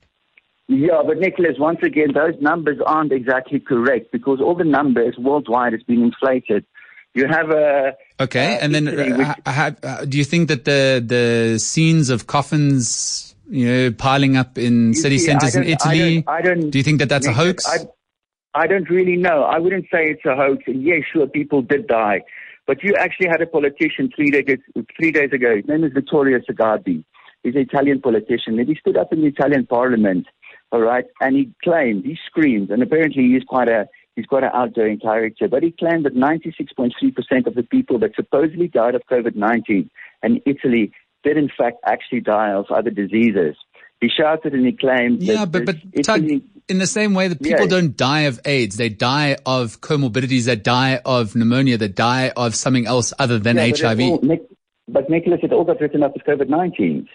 Yeah, 0.71 1.01
but 1.05 1.17
Nickolaus, 1.17 1.59
once 1.59 1.79
again, 1.83 2.13
those 2.13 2.39
numbers 2.39 2.79
aren't 2.85 3.11
exactly 3.11 3.59
correct 3.59 4.13
because 4.13 4.39
all 4.39 4.55
the 4.55 4.63
numbers 4.63 5.17
worldwide 5.17 5.73
has 5.73 5.83
been 5.83 6.01
inflated. 6.01 6.65
You 7.13 7.27
have 7.27 7.49
a 7.49 7.93
okay, 8.21 8.55
uh, 8.55 8.59
and 8.61 8.73
then 8.73 8.87
uh, 8.87 9.35
uh, 9.45 10.05
do 10.05 10.17
you 10.17 10.23
think 10.23 10.47
that 10.47 10.63
the 10.63 11.03
the 11.05 11.59
scenes 11.59 12.09
of 12.09 12.27
coffins, 12.27 13.35
you 13.49 13.67
know, 13.67 13.91
piling 13.91 14.37
up 14.37 14.57
in 14.57 14.93
city 14.93 15.17
see, 15.17 15.25
centers 15.25 15.55
in 15.55 15.65
Italy? 15.65 16.23
I 16.25 16.41
don't, 16.41 16.55
I 16.55 16.61
don't, 16.61 16.69
Do 16.69 16.77
you 16.77 16.85
think 16.85 16.99
that 16.99 17.09
that's 17.09 17.27
a 17.27 17.33
hoax? 17.33 17.67
I, 17.67 17.79
I 18.63 18.67
don't 18.67 18.89
really 18.89 19.17
know. 19.17 19.43
I 19.43 19.59
wouldn't 19.59 19.87
say 19.91 20.05
it's 20.05 20.23
a 20.23 20.37
hoax. 20.37 20.63
And 20.67 20.81
yes, 20.83 21.01
sure, 21.11 21.27
people 21.27 21.61
did 21.61 21.87
die, 21.87 22.21
but 22.65 22.81
you 22.81 22.95
actually 22.95 23.27
had 23.27 23.41
a 23.41 23.45
politician 23.45 24.09
three 24.15 24.31
days 24.31 24.59
three 24.95 25.11
days 25.11 25.33
ago. 25.33 25.57
His 25.57 25.65
name 25.67 25.83
is 25.83 25.91
Vittorio 25.91 26.39
Sgarbi. 26.49 27.03
He's 27.43 27.55
an 27.55 27.61
Italian 27.61 27.99
politician, 27.99 28.57
and 28.57 28.69
he 28.69 28.75
stood 28.75 28.95
up 28.95 29.11
in 29.11 29.19
the 29.19 29.27
Italian 29.27 29.65
Parliament, 29.65 30.27
all 30.71 30.81
right, 30.81 31.05
and 31.19 31.35
he 31.35 31.51
claimed, 31.63 32.05
he 32.05 32.17
screamed, 32.25 32.69
and 32.69 32.81
apparently 32.81 33.23
he's 33.23 33.43
quite 33.43 33.67
a 33.67 33.87
He's 34.15 34.25
quite 34.25 34.43
an 34.43 34.51
outgoing 34.53 34.99
character, 34.99 35.47
but 35.47 35.63
he 35.63 35.71
claimed 35.71 36.05
that 36.05 36.15
96.3% 36.15 37.47
of 37.47 37.55
the 37.55 37.63
people 37.63 37.97
that 37.99 38.13
supposedly 38.15 38.67
died 38.67 38.93
of 38.93 39.03
COVID-19 39.09 39.89
in 40.23 40.41
Italy 40.45 40.91
did 41.23 41.37
in 41.37 41.49
fact 41.57 41.77
actually 41.85 42.19
die 42.19 42.51
of 42.51 42.65
other 42.69 42.89
diseases. 42.89 43.55
He 44.01 44.09
shouted 44.09 44.53
and 44.53 44.65
he 44.65 44.73
claimed 44.73 45.21
yeah, 45.21 45.45
but, 45.45 45.65
but 45.65 45.77
Italy, 45.93 46.43
in 46.67 46.79
the 46.79 46.87
same 46.87 47.13
way 47.13 47.27
that 47.27 47.41
people 47.41 47.61
yeah. 47.61 47.67
don't 47.67 47.95
die 47.95 48.21
of 48.21 48.41
AIDS, 48.45 48.75
they 48.75 48.89
die 48.89 49.37
of 49.45 49.79
comorbidities, 49.79 50.45
they 50.45 50.55
die 50.55 50.99
of 51.05 51.35
pneumonia, 51.35 51.77
they 51.77 51.87
die 51.87 52.33
of 52.35 52.55
something 52.55 52.87
else 52.87 53.13
other 53.19 53.37
than 53.39 53.57
yeah, 53.57 53.67
HIV. 53.67 53.97
But, 53.97 54.03
all, 54.03 54.37
but 54.87 55.09
Nickolaus, 55.09 55.43
it 55.43 55.53
all 55.53 55.63
got 55.63 55.79
written 55.79 56.03
up 56.03 56.13
as 56.15 56.21
COVID-19. 56.23 57.07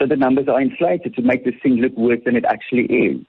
So 0.00 0.08
the 0.08 0.16
numbers 0.16 0.46
are 0.48 0.60
inflated 0.60 1.14
to 1.14 1.22
make 1.22 1.44
this 1.44 1.54
thing 1.62 1.76
look 1.76 1.96
worse 1.96 2.20
than 2.24 2.36
it 2.36 2.44
actually 2.44 2.84
is. 2.84 3.26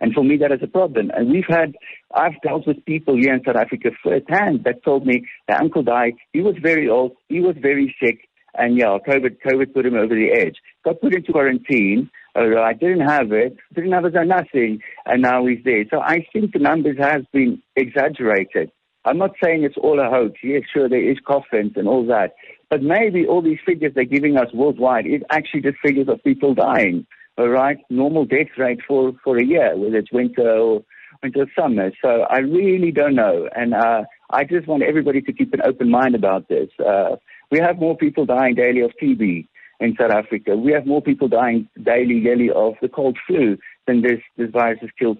And 0.00 0.12
for 0.12 0.24
me, 0.24 0.36
that 0.38 0.52
is 0.52 0.60
a 0.62 0.66
problem. 0.66 1.10
And 1.14 1.30
we've 1.30 1.44
had, 1.48 1.74
I've 2.14 2.40
dealt 2.42 2.66
with 2.66 2.84
people 2.84 3.16
here 3.16 3.34
in 3.34 3.42
South 3.44 3.56
Africa 3.56 3.90
firsthand 4.02 4.64
that 4.64 4.84
told 4.84 5.06
me 5.06 5.26
their 5.48 5.60
uncle 5.60 5.82
died. 5.82 6.14
He 6.32 6.40
was 6.40 6.56
very 6.60 6.88
old. 6.88 7.12
He 7.28 7.40
was 7.40 7.56
very 7.60 7.94
sick. 8.02 8.28
And 8.54 8.76
yeah, 8.78 8.96
COVID, 9.06 9.38
COVID 9.46 9.74
put 9.74 9.86
him 9.86 9.94
over 9.94 10.14
the 10.14 10.30
edge. 10.32 10.56
Got 10.84 11.00
put 11.00 11.14
into 11.14 11.32
quarantine. 11.32 12.10
Uh, 12.36 12.60
I 12.60 12.72
didn't 12.72 13.06
have 13.06 13.32
it. 13.32 13.56
Didn't 13.74 13.92
have 13.92 14.04
it 14.04 14.16
or 14.16 14.24
nothing. 14.24 14.80
And 15.06 15.22
now 15.22 15.46
he's 15.46 15.62
there. 15.64 15.84
So 15.90 16.00
I 16.00 16.26
think 16.32 16.52
the 16.52 16.58
numbers 16.58 16.96
have 16.98 17.30
been 17.32 17.62
exaggerated. 17.76 18.70
I'm 19.04 19.18
not 19.18 19.32
saying 19.42 19.64
it's 19.64 19.76
all 19.76 20.00
a 20.00 20.08
hoax. 20.08 20.38
Yes, 20.42 20.62
sure, 20.72 20.88
there 20.88 21.10
is 21.10 21.18
coffins 21.26 21.72
and 21.76 21.86
all 21.86 22.06
that. 22.06 22.34
But 22.74 22.82
maybe 22.82 23.24
all 23.24 23.40
these 23.40 23.60
figures 23.64 23.92
they're 23.94 24.04
giving 24.04 24.36
us 24.36 24.48
worldwide 24.52 25.06
is 25.06 25.22
actually 25.30 25.60
just 25.60 25.76
figures 25.80 26.08
of 26.08 26.20
people 26.24 26.54
dying 26.54 27.06
all 27.38 27.48
right, 27.48 27.78
normal 27.88 28.24
death 28.24 28.48
rate 28.58 28.80
for, 28.86 29.12
for 29.22 29.38
a 29.38 29.44
year, 29.44 29.76
whether 29.76 29.96
it's 29.96 30.10
winter 30.10 30.50
or 30.50 30.82
winter 31.22 31.46
summer. 31.56 31.92
So 32.02 32.22
I 32.22 32.38
really 32.38 32.90
don't 32.90 33.14
know. 33.14 33.48
And 33.54 33.74
uh, 33.74 34.02
I 34.30 34.42
just 34.42 34.66
want 34.66 34.82
everybody 34.82 35.20
to 35.22 35.32
keep 35.32 35.54
an 35.54 35.60
open 35.64 35.88
mind 35.88 36.16
about 36.16 36.48
this. 36.48 36.68
Uh, 36.84 37.14
we 37.52 37.60
have 37.60 37.78
more 37.78 37.96
people 37.96 38.26
dying 38.26 38.56
daily 38.56 38.80
of 38.80 38.90
TB 39.00 39.46
in 39.78 39.96
South 40.00 40.10
Africa. 40.10 40.56
We 40.56 40.72
have 40.72 40.84
more 40.84 41.00
people 41.00 41.28
dying 41.28 41.68
daily, 41.80 42.20
daily 42.24 42.50
of 42.50 42.74
the 42.82 42.88
cold 42.88 43.18
flu 43.24 43.56
than 43.86 44.02
this, 44.02 44.18
this 44.36 44.50
virus 44.50 44.78
has 44.80 44.90
killed 44.98 45.18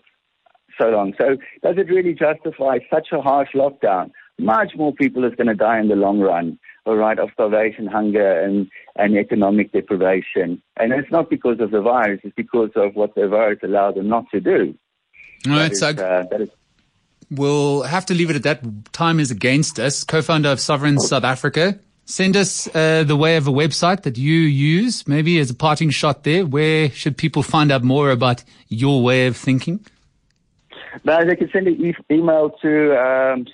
so 0.81 0.89
long. 0.89 1.15
So 1.21 1.37
does 1.63 1.77
it 1.79 1.89
really 1.89 2.15
justify 2.15 2.79
such 2.93 3.09
a 3.13 3.21
harsh 3.21 3.51
lockdown? 3.55 4.11
Much 4.39 4.73
more 4.77 4.93
people 4.93 5.25
is 5.25 5.35
going 5.37 5.47
to 5.47 5.55
die 5.55 5.79
in 5.79 5.89
the 5.89 5.97
long 5.97 6.21
run 6.21 6.59
all 6.87 6.97
right, 6.97 7.19
of 7.19 7.31
starvation, 7.33 7.87
hunger, 7.87 8.41
and, 8.41 8.71
and 8.97 9.17
economic 9.17 9.73
deprivation. 9.73 10.63
And 10.77 10.93
it's 10.93 11.11
not 11.11 11.31
because 11.31 11.61
of 11.61 11.71
the 11.71 11.81
virus, 11.81 12.21
it's 12.25 12.35
because 12.35 12.71
of 12.77 12.95
what 12.95 13.15
the 13.15 13.27
virus 13.27 13.61
allowed 13.63 13.97
them 13.97 14.09
not 14.09 14.27
to 14.33 14.41
do. 14.41 14.77
All 15.47 15.53
right, 15.53 15.75
so 15.75 15.89
uh, 15.89 16.25
is 16.37 16.51
we'll 17.31 17.83
have 17.83 18.07
to 18.07 18.15
leave 18.15 18.31
it 18.31 18.37
at 18.37 18.43
that. 18.43 18.93
Time 18.93 19.19
is 19.19 19.31
against 19.31 19.79
us. 19.79 20.05
Co-founder 20.05 20.51
of 20.51 20.61
Sovereign 20.61 20.99
South 21.01 21.25
Africa. 21.25 21.79
Send 22.07 22.37
us 22.37 22.69
uh, 22.75 23.03
the 23.05 23.17
way 23.17 23.37
of 23.37 23.49
a 23.49 23.51
website 23.51 24.03
that 24.03 24.19
you 24.19 24.41
use, 24.41 25.09
maybe 25.09 25.39
as 25.39 25.49
a 25.49 25.55
parting 25.55 25.89
shot 25.89 26.25
there. 26.25 26.45
Where 26.45 26.91
should 26.91 27.17
people 27.17 27.43
find 27.43 27.73
out 27.73 27.83
more 27.83 28.11
about 28.11 28.45
your 28.69 29.03
way 29.03 29.27
of 29.27 29.39
thinking? 29.39 29.85
Now, 31.03 31.25
they 31.25 31.35
can 31.35 31.51
send 31.51 31.67
an 31.67 31.83
e- 31.83 31.95
email 32.11 32.51
to 32.63 33.01
um, 33.01 33.47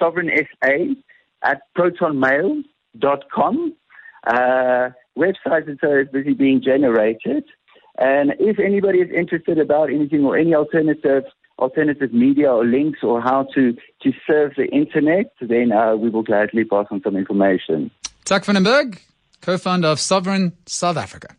sovereignsa 0.00 0.96
at 1.42 1.62
protonmail.com. 1.76 3.74
Uh, 4.26 4.90
website 5.16 5.68
is 5.68 5.78
uh, 5.82 6.10
busy 6.12 6.34
being 6.34 6.62
generated. 6.62 7.44
And 7.98 8.34
if 8.38 8.58
anybody 8.58 8.98
is 9.00 9.10
interested 9.10 9.58
about 9.58 9.90
anything 9.90 10.24
or 10.24 10.36
any 10.36 10.54
alternative 10.54 11.24
alternative 11.58 12.12
media 12.12 12.52
or 12.52 12.64
links 12.64 13.00
or 13.02 13.20
how 13.20 13.46
to, 13.54 13.76
to 14.02 14.12
serve 14.26 14.52
the 14.56 14.66
internet, 14.66 15.32
then 15.40 15.72
uh, 15.72 15.96
we 15.96 16.08
will 16.08 16.22
gladly 16.22 16.64
pass 16.64 16.86
on 16.90 17.00
some 17.02 17.16
information. 17.16 17.90
Tug 18.24 18.44
van 18.44 18.54
den 18.54 18.64
Bergh, 18.64 19.00
co-founder 19.40 19.88
of 19.88 19.98
Sovereign 19.98 20.52
South 20.66 20.96
Africa. 20.96 21.38